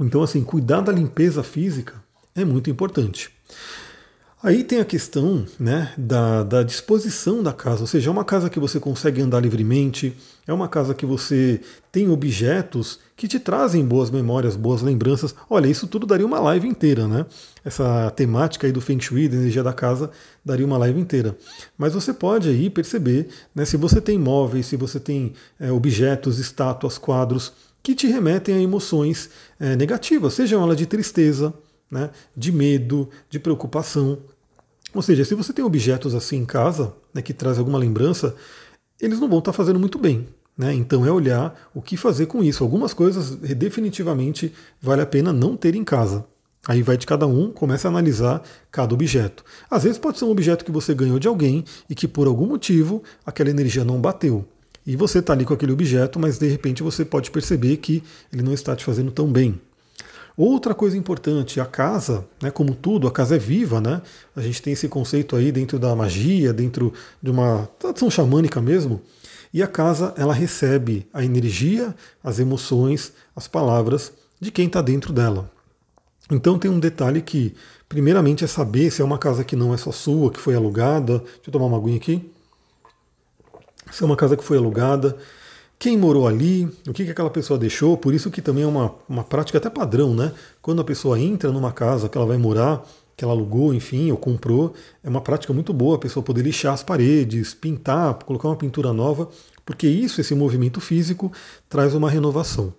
Então, 0.00 0.22
assim, 0.22 0.42
cuidar 0.42 0.80
da 0.80 0.90
limpeza 0.90 1.42
física 1.42 2.02
é 2.34 2.44
muito 2.44 2.70
importante. 2.70 3.30
Aí 4.42 4.64
tem 4.64 4.80
a 4.80 4.86
questão 4.86 5.44
né, 5.58 5.92
da, 5.98 6.42
da, 6.42 6.62
disposição 6.62 7.42
da 7.42 7.52
casa, 7.52 7.82
ou 7.82 7.86
seja, 7.86 8.08
é 8.08 8.10
uma 8.10 8.24
casa 8.24 8.48
que 8.48 8.58
você 8.58 8.80
consegue 8.80 9.20
andar 9.20 9.38
livremente, 9.38 10.16
é 10.46 10.52
uma 10.52 10.66
casa 10.66 10.94
que 10.94 11.04
você 11.04 11.60
tem 11.92 12.08
objetos 12.08 12.98
que 13.14 13.28
te 13.28 13.38
trazem 13.38 13.84
boas 13.84 14.10
memórias, 14.10 14.56
boas 14.56 14.80
lembranças. 14.80 15.34
Olha, 15.48 15.66
isso 15.66 15.86
tudo 15.86 16.06
daria 16.06 16.24
uma 16.24 16.40
live 16.40 16.66
inteira, 16.66 17.06
né? 17.06 17.26
Essa 17.62 18.10
temática 18.12 18.66
aí 18.66 18.72
do 18.72 18.80
Feng 18.80 18.98
Shui, 18.98 19.28
da 19.28 19.36
energia 19.36 19.62
da 19.62 19.74
casa, 19.74 20.10
daria 20.42 20.64
uma 20.64 20.78
live 20.78 20.98
inteira. 20.98 21.36
Mas 21.76 21.92
você 21.92 22.14
pode 22.14 22.48
aí 22.48 22.70
perceber, 22.70 23.28
né, 23.54 23.66
se 23.66 23.76
você 23.76 24.00
tem 24.00 24.18
móveis, 24.18 24.64
se 24.64 24.76
você 24.76 24.98
tem 24.98 25.34
é, 25.60 25.70
objetos, 25.70 26.38
estátuas, 26.38 26.96
quadros 26.96 27.52
que 27.82 27.94
te 27.94 28.06
remetem 28.06 28.54
a 28.54 28.60
emoções 28.60 29.28
é, 29.58 29.76
negativas, 29.76 30.32
sejam 30.32 30.62
elas 30.62 30.78
de 30.78 30.86
tristeza, 30.86 31.52
né, 31.90 32.10
de 32.36 32.52
medo, 32.52 33.08
de 33.28 33.38
preocupação. 33.38 34.18
Ou 34.94 35.02
seja, 35.02 35.24
se 35.24 35.34
você 35.34 35.52
tem 35.52 35.64
objetos 35.64 36.14
assim 36.14 36.36
em 36.36 36.44
casa, 36.44 36.94
né, 37.12 37.22
que 37.22 37.32
traz 37.32 37.58
alguma 37.58 37.78
lembrança, 37.78 38.34
eles 39.00 39.18
não 39.18 39.28
vão 39.28 39.38
estar 39.38 39.52
fazendo 39.52 39.78
muito 39.78 39.98
bem. 39.98 40.28
Né? 40.56 40.74
Então 40.74 41.06
é 41.06 41.10
olhar 41.10 41.70
o 41.74 41.80
que 41.80 41.96
fazer 41.96 42.26
com 42.26 42.42
isso. 42.42 42.62
Algumas 42.62 42.92
coisas 42.92 43.34
definitivamente 43.34 44.52
vale 44.80 45.00
a 45.00 45.06
pena 45.06 45.32
não 45.32 45.56
ter 45.56 45.74
em 45.74 45.84
casa. 45.84 46.26
Aí 46.68 46.82
vai 46.82 46.98
de 46.98 47.06
cada 47.06 47.26
um, 47.26 47.50
começa 47.50 47.88
a 47.88 47.90
analisar 47.90 48.42
cada 48.70 48.92
objeto. 48.92 49.42
Às 49.70 49.84
vezes 49.84 49.98
pode 49.98 50.18
ser 50.18 50.26
um 50.26 50.30
objeto 50.30 50.64
que 50.64 50.70
você 50.70 50.92
ganhou 50.92 51.18
de 51.18 51.26
alguém 51.26 51.64
e 51.88 51.94
que 51.94 52.06
por 52.06 52.26
algum 52.26 52.46
motivo 52.46 53.02
aquela 53.24 53.48
energia 53.48 53.84
não 53.84 54.00
bateu. 54.00 54.46
E 54.86 54.96
você 54.96 55.20
está 55.20 55.32
ali 55.32 55.44
com 55.44 55.54
aquele 55.54 55.72
objeto, 55.72 56.18
mas 56.18 56.38
de 56.38 56.48
repente 56.48 56.82
você 56.82 57.04
pode 57.04 57.30
perceber 57.30 57.78
que 57.78 58.02
ele 58.30 58.42
não 58.42 58.52
está 58.52 58.76
te 58.76 58.84
fazendo 58.84 59.10
tão 59.10 59.30
bem. 59.32 59.58
Outra 60.42 60.74
coisa 60.74 60.96
importante, 60.96 61.60
a 61.60 61.66
casa, 61.66 62.24
né, 62.42 62.50
como 62.50 62.74
tudo, 62.74 63.06
a 63.06 63.10
casa 63.10 63.36
é 63.36 63.38
viva, 63.38 63.78
né? 63.78 64.00
A 64.34 64.40
gente 64.40 64.62
tem 64.62 64.72
esse 64.72 64.88
conceito 64.88 65.36
aí 65.36 65.52
dentro 65.52 65.78
da 65.78 65.94
magia, 65.94 66.50
dentro 66.50 66.94
de 67.22 67.30
uma 67.30 67.68
tradição 67.78 68.10
xamânica 68.10 68.58
mesmo, 68.58 69.02
e 69.52 69.62
a 69.62 69.66
casa 69.66 70.14
ela 70.16 70.32
recebe 70.32 71.06
a 71.12 71.22
energia, 71.22 71.94
as 72.24 72.38
emoções, 72.38 73.12
as 73.36 73.46
palavras 73.46 74.14
de 74.40 74.50
quem 74.50 74.66
está 74.66 74.80
dentro 74.80 75.12
dela. 75.12 75.50
Então 76.30 76.58
tem 76.58 76.70
um 76.70 76.80
detalhe 76.80 77.20
que, 77.20 77.54
primeiramente, 77.86 78.42
é 78.42 78.46
saber 78.46 78.90
se 78.90 79.02
é 79.02 79.04
uma 79.04 79.18
casa 79.18 79.44
que 79.44 79.54
não 79.54 79.74
é 79.74 79.76
só 79.76 79.92
sua, 79.92 80.30
que 80.30 80.40
foi 80.40 80.54
alugada. 80.54 81.18
Deixa 81.18 81.48
eu 81.48 81.52
tomar 81.52 81.66
uma 81.66 81.76
aguinha 81.76 81.98
aqui. 81.98 82.32
Se 83.90 84.02
é 84.02 84.06
uma 84.06 84.16
casa 84.16 84.38
que 84.38 84.44
foi 84.44 84.56
alugada, 84.56 85.18
quem 85.80 85.96
morou 85.96 86.28
ali, 86.28 86.68
o 86.86 86.92
que, 86.92 87.06
que 87.06 87.10
aquela 87.10 87.30
pessoa 87.30 87.58
deixou, 87.58 87.96
por 87.96 88.12
isso 88.12 88.30
que 88.30 88.42
também 88.42 88.64
é 88.64 88.66
uma, 88.66 88.94
uma 89.08 89.24
prática 89.24 89.56
até 89.56 89.70
padrão, 89.70 90.14
né? 90.14 90.30
Quando 90.60 90.82
a 90.82 90.84
pessoa 90.84 91.18
entra 91.18 91.50
numa 91.50 91.72
casa 91.72 92.06
que 92.06 92.18
ela 92.18 92.26
vai 92.26 92.36
morar, 92.36 92.86
que 93.16 93.24
ela 93.24 93.32
alugou, 93.32 93.72
enfim, 93.72 94.10
ou 94.10 94.18
comprou, 94.18 94.74
é 95.02 95.08
uma 95.08 95.22
prática 95.22 95.54
muito 95.54 95.72
boa 95.72 95.96
a 95.96 95.98
pessoa 95.98 96.22
poder 96.22 96.42
lixar 96.42 96.74
as 96.74 96.82
paredes, 96.82 97.54
pintar, 97.54 98.12
colocar 98.12 98.48
uma 98.48 98.56
pintura 98.56 98.92
nova, 98.92 99.30
porque 99.64 99.88
isso, 99.88 100.20
esse 100.20 100.34
movimento 100.34 100.82
físico, 100.82 101.32
traz 101.66 101.94
uma 101.94 102.10
renovação. 102.10 102.74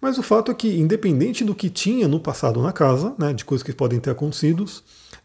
Mas 0.00 0.18
o 0.18 0.22
fato 0.22 0.50
é 0.50 0.54
que, 0.54 0.80
independente 0.80 1.44
do 1.44 1.54
que 1.54 1.70
tinha 1.70 2.08
no 2.08 2.18
passado 2.18 2.60
na 2.60 2.72
casa, 2.72 3.14
né, 3.20 3.32
de 3.32 3.44
coisas 3.44 3.62
que 3.62 3.72
podem 3.72 4.00
ter 4.00 4.10
acontecido, 4.10 4.64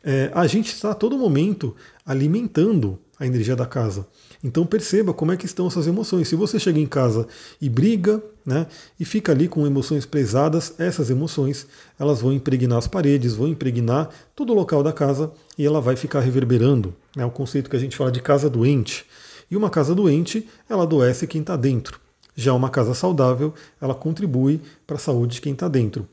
é, 0.04 0.30
a 0.36 0.46
gente 0.46 0.68
está 0.68 0.92
a 0.92 0.96
todo 0.96 1.18
momento 1.18 1.76
alimentando 2.06 3.00
a 3.20 3.26
energia 3.26 3.56
da 3.56 3.66
casa. 3.66 4.06
Então 4.44 4.66
perceba 4.66 5.14
como 5.14 5.32
é 5.32 5.38
que 5.38 5.46
estão 5.46 5.68
essas 5.68 5.88
emoções. 5.88 6.28
Se 6.28 6.36
você 6.36 6.60
chega 6.60 6.80
em 6.80 6.86
casa 6.86 7.28
e 7.60 7.70
briga, 7.70 8.22
né, 8.46 8.68
e 9.00 9.04
fica 9.04 9.32
ali 9.32 9.48
com 9.48 9.66
emoções 9.66 10.06
pesadas, 10.06 10.74
essas 10.78 11.10
emoções 11.10 11.68
elas 12.00 12.22
vão 12.22 12.32
impregnar 12.32 12.78
as 12.78 12.88
paredes, 12.88 13.34
vão 13.34 13.48
impregnar 13.48 14.10
todo 14.36 14.52
o 14.52 14.56
local 14.56 14.84
da 14.84 14.94
casa 14.94 15.32
e 15.58 15.66
ela 15.66 15.82
vai 15.82 15.96
ficar 15.96 16.20
reverberando. 16.20 16.94
É 17.16 17.26
o 17.26 17.32
conceito 17.32 17.70
que 17.70 17.76
a 17.76 17.80
gente 17.80 17.98
fala 17.98 18.12
de 18.12 18.22
casa 18.22 18.50
doente. 18.50 19.06
E 19.50 19.56
uma 19.56 19.70
casa 19.70 19.96
doente, 19.96 20.48
ela 20.70 20.84
adoece 20.84 21.26
quem 21.26 21.42
está 21.42 21.56
dentro. 21.56 22.00
Já 22.36 22.54
uma 22.54 22.70
casa 22.70 22.94
saudável, 22.94 23.54
ela 23.82 23.96
contribui 23.96 24.62
para 24.86 24.98
a 24.98 25.00
saúde 25.00 25.36
de 25.36 25.42
quem 25.42 25.54
está 25.54 25.68
dentro. 25.68 26.08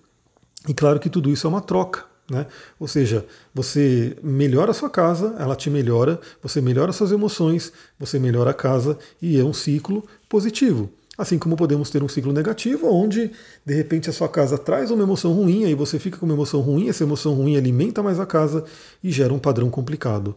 E 0.66 0.72
claro 0.72 0.98
que 0.98 1.10
tudo 1.10 1.30
isso 1.30 1.46
é 1.46 1.50
uma 1.50 1.60
troca. 1.60 2.13
Né? 2.30 2.46
Ou 2.80 2.88
seja, 2.88 3.24
você 3.54 4.16
melhora 4.22 4.70
a 4.70 4.74
sua 4.74 4.88
casa, 4.88 5.34
ela 5.38 5.54
te 5.54 5.68
melhora, 5.68 6.18
você 6.42 6.60
melhora 6.60 6.92
suas 6.92 7.12
emoções, 7.12 7.72
você 7.98 8.18
melhora 8.18 8.50
a 8.50 8.54
casa 8.54 8.98
e 9.20 9.38
é 9.38 9.44
um 9.44 9.52
ciclo 9.52 10.04
positivo. 10.28 10.90
Assim 11.16 11.38
como 11.38 11.56
podemos 11.56 11.90
ter 11.90 12.02
um 12.02 12.08
ciclo 12.08 12.32
negativo, 12.32 12.88
onde 12.88 13.30
de 13.64 13.74
repente 13.74 14.10
a 14.10 14.12
sua 14.12 14.28
casa 14.28 14.58
traz 14.58 14.90
uma 14.90 15.04
emoção 15.04 15.32
ruim, 15.32 15.64
aí 15.64 15.74
você 15.74 15.96
fica 15.98 16.18
com 16.18 16.26
uma 16.26 16.34
emoção 16.34 16.60
ruim, 16.60 16.88
essa 16.88 17.04
emoção 17.04 17.34
ruim 17.34 17.56
alimenta 17.56 18.02
mais 18.02 18.18
a 18.18 18.26
casa 18.26 18.64
e 19.02 19.12
gera 19.12 19.32
um 19.32 19.38
padrão 19.38 19.70
complicado. 19.70 20.36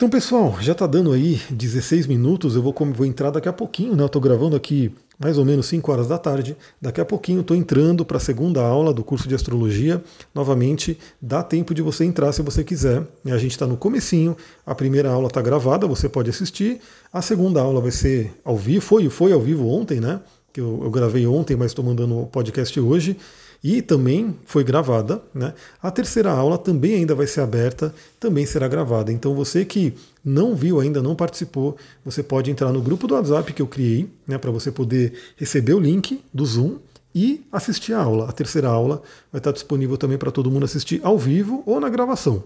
Então, 0.00 0.08
pessoal, 0.08 0.56
já 0.62 0.72
está 0.72 0.86
dando 0.86 1.12
aí 1.12 1.38
16 1.50 2.06
minutos, 2.06 2.56
eu 2.56 2.62
vou, 2.62 2.74
vou 2.94 3.04
entrar 3.04 3.28
daqui 3.28 3.50
a 3.50 3.52
pouquinho, 3.52 3.94
né? 3.94 4.02
Eu 4.02 4.06
estou 4.06 4.22
gravando 4.22 4.56
aqui 4.56 4.90
mais 5.18 5.36
ou 5.36 5.44
menos 5.44 5.66
5 5.66 5.92
horas 5.92 6.08
da 6.08 6.16
tarde. 6.16 6.56
Daqui 6.80 7.02
a 7.02 7.04
pouquinho 7.04 7.42
estou 7.42 7.54
entrando 7.54 8.02
para 8.02 8.16
a 8.16 8.20
segunda 8.20 8.62
aula 8.62 8.94
do 8.94 9.04
curso 9.04 9.28
de 9.28 9.34
astrologia. 9.34 10.02
Novamente, 10.34 10.96
dá 11.20 11.42
tempo 11.42 11.74
de 11.74 11.82
você 11.82 12.06
entrar 12.06 12.32
se 12.32 12.40
você 12.40 12.64
quiser. 12.64 13.06
A 13.26 13.36
gente 13.36 13.50
está 13.50 13.66
no 13.66 13.76
comecinho, 13.76 14.34
a 14.64 14.74
primeira 14.74 15.10
aula 15.10 15.26
está 15.26 15.42
gravada, 15.42 15.86
você 15.86 16.08
pode 16.08 16.30
assistir. 16.30 16.80
A 17.12 17.20
segunda 17.20 17.60
aula 17.60 17.78
vai 17.78 17.90
ser 17.90 18.32
ao 18.42 18.56
vivo, 18.56 18.80
foi, 18.80 19.10
foi 19.10 19.34
ao 19.34 19.40
vivo 19.42 19.68
ontem, 19.68 20.00
né? 20.00 20.20
Que 20.50 20.62
eu, 20.62 20.80
eu 20.82 20.90
gravei 20.90 21.26
ontem, 21.26 21.58
mas 21.58 21.72
estou 21.72 21.84
mandando 21.84 22.20
o 22.20 22.26
podcast 22.26 22.80
hoje 22.80 23.18
e 23.62 23.82
também 23.82 24.36
foi 24.44 24.64
gravada. 24.64 25.22
Né? 25.34 25.52
A 25.82 25.90
terceira 25.90 26.30
aula 26.30 26.56
também 26.56 26.94
ainda 26.94 27.14
vai 27.14 27.26
ser 27.26 27.40
aberta, 27.40 27.94
também 28.18 28.46
será 28.46 28.66
gravada. 28.68 29.12
Então 29.12 29.34
você 29.34 29.64
que 29.64 29.94
não 30.24 30.54
viu 30.54 30.80
ainda, 30.80 31.02
não 31.02 31.14
participou, 31.14 31.76
você 32.04 32.22
pode 32.22 32.50
entrar 32.50 32.72
no 32.72 32.80
grupo 32.80 33.06
do 33.06 33.14
WhatsApp 33.14 33.52
que 33.52 33.62
eu 33.62 33.66
criei, 33.66 34.08
né, 34.26 34.38
para 34.38 34.50
você 34.50 34.70
poder 34.70 35.12
receber 35.36 35.74
o 35.74 35.80
link 35.80 36.22
do 36.32 36.44
Zoom 36.44 36.78
e 37.14 37.44
assistir 37.50 37.92
a 37.92 38.02
aula. 38.02 38.28
A 38.28 38.32
terceira 38.32 38.68
aula 38.68 39.02
vai 39.32 39.40
estar 39.40 39.52
disponível 39.52 39.96
também 39.96 40.16
para 40.16 40.30
todo 40.30 40.50
mundo 40.50 40.64
assistir 40.64 41.00
ao 41.02 41.18
vivo 41.18 41.62
ou 41.66 41.80
na 41.80 41.88
gravação. 41.88 42.44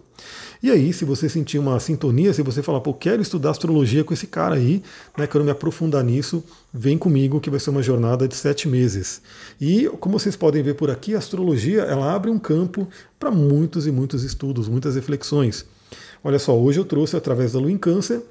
E 0.62 0.70
aí, 0.70 0.92
se 0.92 1.04
você 1.04 1.28
sentir 1.28 1.58
uma 1.58 1.78
sintonia, 1.78 2.32
se 2.32 2.42
você 2.42 2.62
falar, 2.62 2.80
pô, 2.80 2.94
quero 2.94 3.20
estudar 3.20 3.50
astrologia 3.50 4.02
com 4.02 4.14
esse 4.14 4.26
cara 4.26 4.54
aí, 4.54 4.82
né, 5.16 5.26
quero 5.26 5.44
me 5.44 5.50
aprofundar 5.50 6.02
nisso, 6.02 6.42
vem 6.72 6.96
comigo 6.96 7.40
que 7.40 7.50
vai 7.50 7.60
ser 7.60 7.70
uma 7.70 7.82
jornada 7.82 8.26
de 8.26 8.34
sete 8.34 8.68
meses. 8.68 9.20
E 9.60 9.88
como 10.00 10.18
vocês 10.18 10.36
podem 10.36 10.62
ver 10.62 10.74
por 10.74 10.90
aqui, 10.90 11.14
a 11.14 11.18
astrologia 11.18 11.82
ela 11.82 12.14
abre 12.14 12.30
um 12.30 12.38
campo 12.38 12.88
para 13.18 13.30
muitos 13.30 13.86
e 13.86 13.92
muitos 13.92 14.24
estudos, 14.24 14.68
muitas 14.68 14.94
reflexões. 14.94 15.66
Olha 16.22 16.38
só, 16.38 16.58
hoje 16.58 16.80
eu 16.80 16.84
trouxe 16.84 17.16
através 17.16 17.52
da 17.52 17.58
Lua 17.58 17.70
em 17.70 17.78
Câncer 17.78 18.22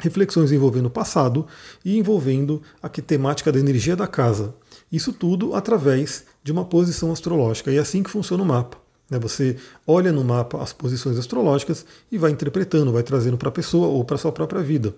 reflexões 0.00 0.50
envolvendo 0.50 0.86
o 0.86 0.90
passado 0.90 1.46
e 1.84 1.98
envolvendo 1.98 2.62
a 2.82 2.88
temática 2.88 3.52
da 3.52 3.60
energia 3.60 3.94
da 3.94 4.06
casa. 4.06 4.54
Isso 4.90 5.12
tudo 5.12 5.54
através 5.54 6.24
de 6.42 6.50
uma 6.50 6.64
posição 6.64 7.12
astrológica. 7.12 7.70
E 7.70 7.76
é 7.76 7.80
assim 7.80 8.02
que 8.02 8.10
funciona 8.10 8.42
o 8.42 8.46
mapa. 8.46 8.76
Né? 9.10 9.18
Você 9.18 9.56
olha 9.86 10.12
no 10.12 10.24
mapa 10.24 10.62
as 10.62 10.72
posições 10.72 11.18
astrológicas 11.18 11.84
e 12.10 12.16
vai 12.16 12.30
interpretando, 12.30 12.92
vai 12.92 13.02
trazendo 13.02 13.36
para 13.36 13.48
a 13.48 13.52
pessoa 13.52 13.88
ou 13.88 14.04
para 14.04 14.14
a 14.14 14.18
sua 14.18 14.32
própria 14.32 14.62
vida. 14.62 14.94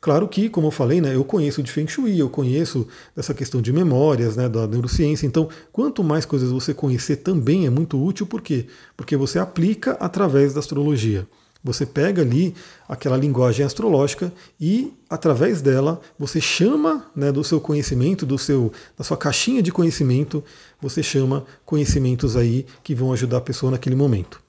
Claro 0.00 0.26
que, 0.26 0.48
como 0.48 0.66
eu 0.66 0.72
falei, 0.72 1.00
né, 1.00 1.14
eu 1.14 1.24
conheço 1.24 1.62
de 1.62 1.70
Feng 1.70 1.86
Shui, 1.86 2.18
eu 2.18 2.28
conheço 2.28 2.88
dessa 3.14 3.32
questão 3.32 3.62
de 3.62 3.72
memórias, 3.72 4.34
né, 4.34 4.48
da 4.48 4.66
neurociência. 4.66 5.26
Então, 5.26 5.48
quanto 5.70 6.02
mais 6.02 6.26
coisas 6.26 6.50
você 6.50 6.74
conhecer 6.74 7.16
também 7.18 7.66
é 7.66 7.70
muito 7.70 8.02
útil, 8.04 8.26
por 8.26 8.42
quê? 8.42 8.66
Porque 8.96 9.16
você 9.16 9.38
aplica 9.38 9.92
através 9.92 10.52
da 10.52 10.58
astrologia. 10.58 11.24
Você 11.64 11.86
pega 11.86 12.22
ali 12.22 12.54
aquela 12.88 13.16
linguagem 13.16 13.64
astrológica 13.64 14.32
e, 14.60 14.92
através 15.08 15.62
dela, 15.62 16.00
você 16.18 16.40
chama 16.40 17.06
né, 17.14 17.30
do 17.30 17.44
seu 17.44 17.60
conhecimento, 17.60 18.26
do 18.26 18.36
seu, 18.36 18.72
da 18.98 19.04
sua 19.04 19.16
caixinha 19.16 19.62
de 19.62 19.70
conhecimento, 19.70 20.42
você 20.80 21.02
chama 21.02 21.44
conhecimentos 21.64 22.36
aí 22.36 22.66
que 22.82 22.94
vão 22.94 23.12
ajudar 23.12 23.38
a 23.38 23.42
pessoa 23.42 23.70
naquele 23.70 23.94
momento. 23.94 24.42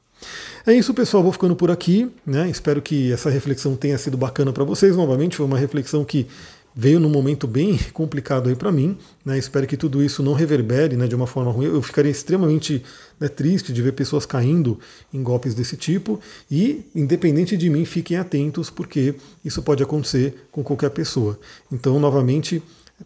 É 0.65 0.73
isso, 0.73 0.93
pessoal. 0.93 1.21
Vou 1.21 1.31
ficando 1.31 1.55
por 1.55 1.69
aqui. 1.69 2.09
Né? 2.25 2.49
Espero 2.49 2.81
que 2.81 3.11
essa 3.11 3.29
reflexão 3.29 3.75
tenha 3.75 3.97
sido 3.97 4.17
bacana 4.17 4.53
para 4.53 4.63
vocês. 4.63 4.95
Novamente, 4.95 5.35
foi 5.35 5.45
uma 5.45 5.57
reflexão 5.57 6.03
que 6.05 6.27
veio 6.75 6.99
num 6.99 7.09
momento 7.09 7.47
bem 7.47 7.77
complicado 7.93 8.49
aí 8.49 8.55
para 8.55 8.71
mim. 8.71 8.97
Né? 9.25 9.37
Espero 9.37 9.67
que 9.67 9.77
tudo 9.77 10.03
isso 10.03 10.23
não 10.23 10.33
reverbere 10.33 10.95
né, 10.95 11.07
de 11.07 11.15
uma 11.15 11.27
forma 11.27 11.51
ruim. 11.51 11.67
Eu 11.67 11.81
ficaria 11.81 12.11
extremamente 12.11 12.83
né, 13.19 13.27
triste 13.27 13.71
de 13.71 13.81
ver 13.81 13.93
pessoas 13.93 14.25
caindo 14.25 14.79
em 15.13 15.21
golpes 15.21 15.53
desse 15.53 15.77
tipo. 15.77 16.19
E, 16.49 16.85
independente 16.95 17.55
de 17.55 17.69
mim, 17.69 17.85
fiquem 17.85 18.17
atentos, 18.17 18.69
porque 18.69 19.15
isso 19.43 19.61
pode 19.61 19.83
acontecer 19.83 20.47
com 20.51 20.63
qualquer 20.63 20.89
pessoa. 20.89 21.39
Então, 21.71 21.99
novamente, 21.99 22.61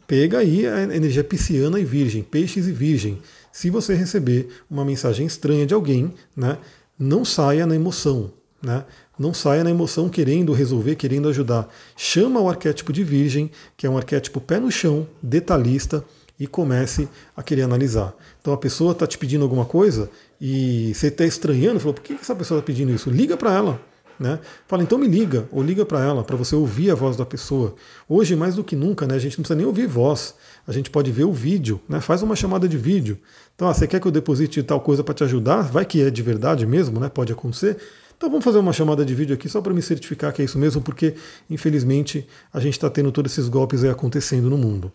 pega 0.06 0.40
aí 0.40 0.66
a 0.66 0.84
energia 0.84 1.24
pisciana 1.24 1.80
e 1.80 1.86
virgem, 1.86 2.24
peixes 2.24 2.68
e 2.68 2.72
virgem. 2.72 3.20
Se 3.52 3.70
você 3.70 3.96
receber 3.96 4.50
uma 4.70 4.86
mensagem 4.86 5.26
estranha 5.26 5.66
de 5.66 5.74
alguém, 5.74 6.14
né, 6.36 6.58
não 6.98 7.26
saia 7.26 7.66
na 7.66 7.76
emoção. 7.76 8.32
Né? 8.62 8.84
Não 9.18 9.34
saia 9.34 9.64
na 9.64 9.72
emoção 9.72 10.10
querendo 10.10 10.54
resolver, 10.54 10.96
querendo 10.96 11.28
ajudar. 11.30 11.68
Chama 11.96 12.40
o 12.40 12.50
arquétipo 12.50 12.94
de 12.94 13.04
virgem, 13.04 13.50
que 13.76 13.88
é 13.88 13.90
um 13.90 13.98
arquétipo 13.98 14.40
pé 14.40 14.60
no 14.60 14.72
chão, 14.72 15.08
detalhista, 15.22 16.04
e 16.40 16.46
comece 16.46 17.08
a 17.36 17.42
querer 17.42 17.64
analisar. 17.64 18.14
Então 18.40 18.54
a 18.54 18.58
pessoa 18.58 18.92
está 18.92 19.08
te 19.08 19.18
pedindo 19.18 19.44
alguma 19.44 19.66
coisa 19.66 20.10
e 20.40 20.94
você 20.94 21.08
está 21.08 21.26
estranhando, 21.26 21.80
falou, 21.80 21.94
por 21.94 22.04
que 22.04 22.14
essa 22.14 22.36
pessoa 22.36 22.60
está 22.60 22.66
pedindo 22.66 22.94
isso? 22.94 23.10
Liga 23.10 23.36
para 23.36 23.54
ela. 23.54 23.82
Né? 24.20 24.40
Fala, 24.68 24.82
então 24.82 24.98
me 24.98 25.08
liga, 25.08 25.48
ou 25.52 25.62
liga 25.62 25.86
para 25.86 26.04
ela, 26.04 26.24
para 26.24 26.36
você 26.36 26.56
ouvir 26.56 26.90
a 26.90 26.96
voz 26.96 27.16
da 27.16 27.26
pessoa. 27.26 27.76
Hoje, 28.10 28.36
mais 28.36 28.56
do 28.56 28.64
que 28.64 28.76
nunca, 28.76 29.06
né, 29.06 29.14
a 29.14 29.20
gente 29.20 29.38
não 29.38 29.44
precisa 29.44 29.56
nem 29.56 29.66
ouvir 29.66 29.86
voz, 29.86 30.34
a 30.66 30.72
gente 30.72 30.90
pode 30.90 31.12
ver 31.12 31.26
o 31.26 31.32
vídeo, 31.32 31.80
né? 31.88 32.02
faz 32.02 32.24
uma 32.24 32.36
chamada 32.36 32.68
de 32.68 32.78
vídeo. 32.78 33.20
Então, 33.56 33.68
ah, 33.68 33.74
você 33.76 33.86
quer 33.86 34.00
que 34.00 34.08
eu 34.08 34.12
deposite 34.12 34.64
tal 34.64 34.82
coisa 34.82 35.04
para 35.04 35.14
te 35.14 35.24
ajudar? 35.24 35.62
Vai 35.62 35.86
que 35.86 36.02
é 36.02 36.10
de 36.10 36.24
verdade 36.24 36.66
mesmo, 36.66 37.00
né? 37.00 37.10
pode 37.10 37.32
acontecer. 37.32 37.78
Então 38.18 38.30
vamos 38.30 38.44
fazer 38.44 38.58
uma 38.58 38.74
chamada 38.74 39.06
de 39.06 39.14
vídeo 39.14 39.36
aqui 39.36 39.48
só 39.48 39.62
para 39.62 39.74
me 39.74 39.82
certificar 39.82 40.34
que 40.34 40.42
é 40.42 40.46
isso 40.46 40.58
mesmo, 40.58 40.82
porque 40.82 41.14
infelizmente 41.50 42.28
a 42.52 42.60
gente 42.60 42.74
está 42.74 42.90
tendo 42.90 43.12
todos 43.12 43.32
esses 43.32 43.48
golpes 43.48 43.84
aí 43.84 43.90
acontecendo 43.92 44.50
no 44.50 44.58
mundo. 44.58 44.92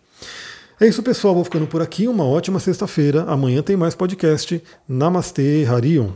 É 0.79 0.87
isso, 0.87 1.01
pessoal. 1.01 1.33
Vou 1.33 1.43
ficando 1.43 1.65
por 1.65 1.81
aqui. 1.81 2.07
Uma 2.07 2.25
ótima 2.25 2.59
sexta-feira. 2.59 3.23
Amanhã 3.23 3.61
tem 3.61 3.77
mais 3.77 3.95
podcast. 3.95 4.61
Namastê, 4.87 5.65
Harion. 5.65 6.09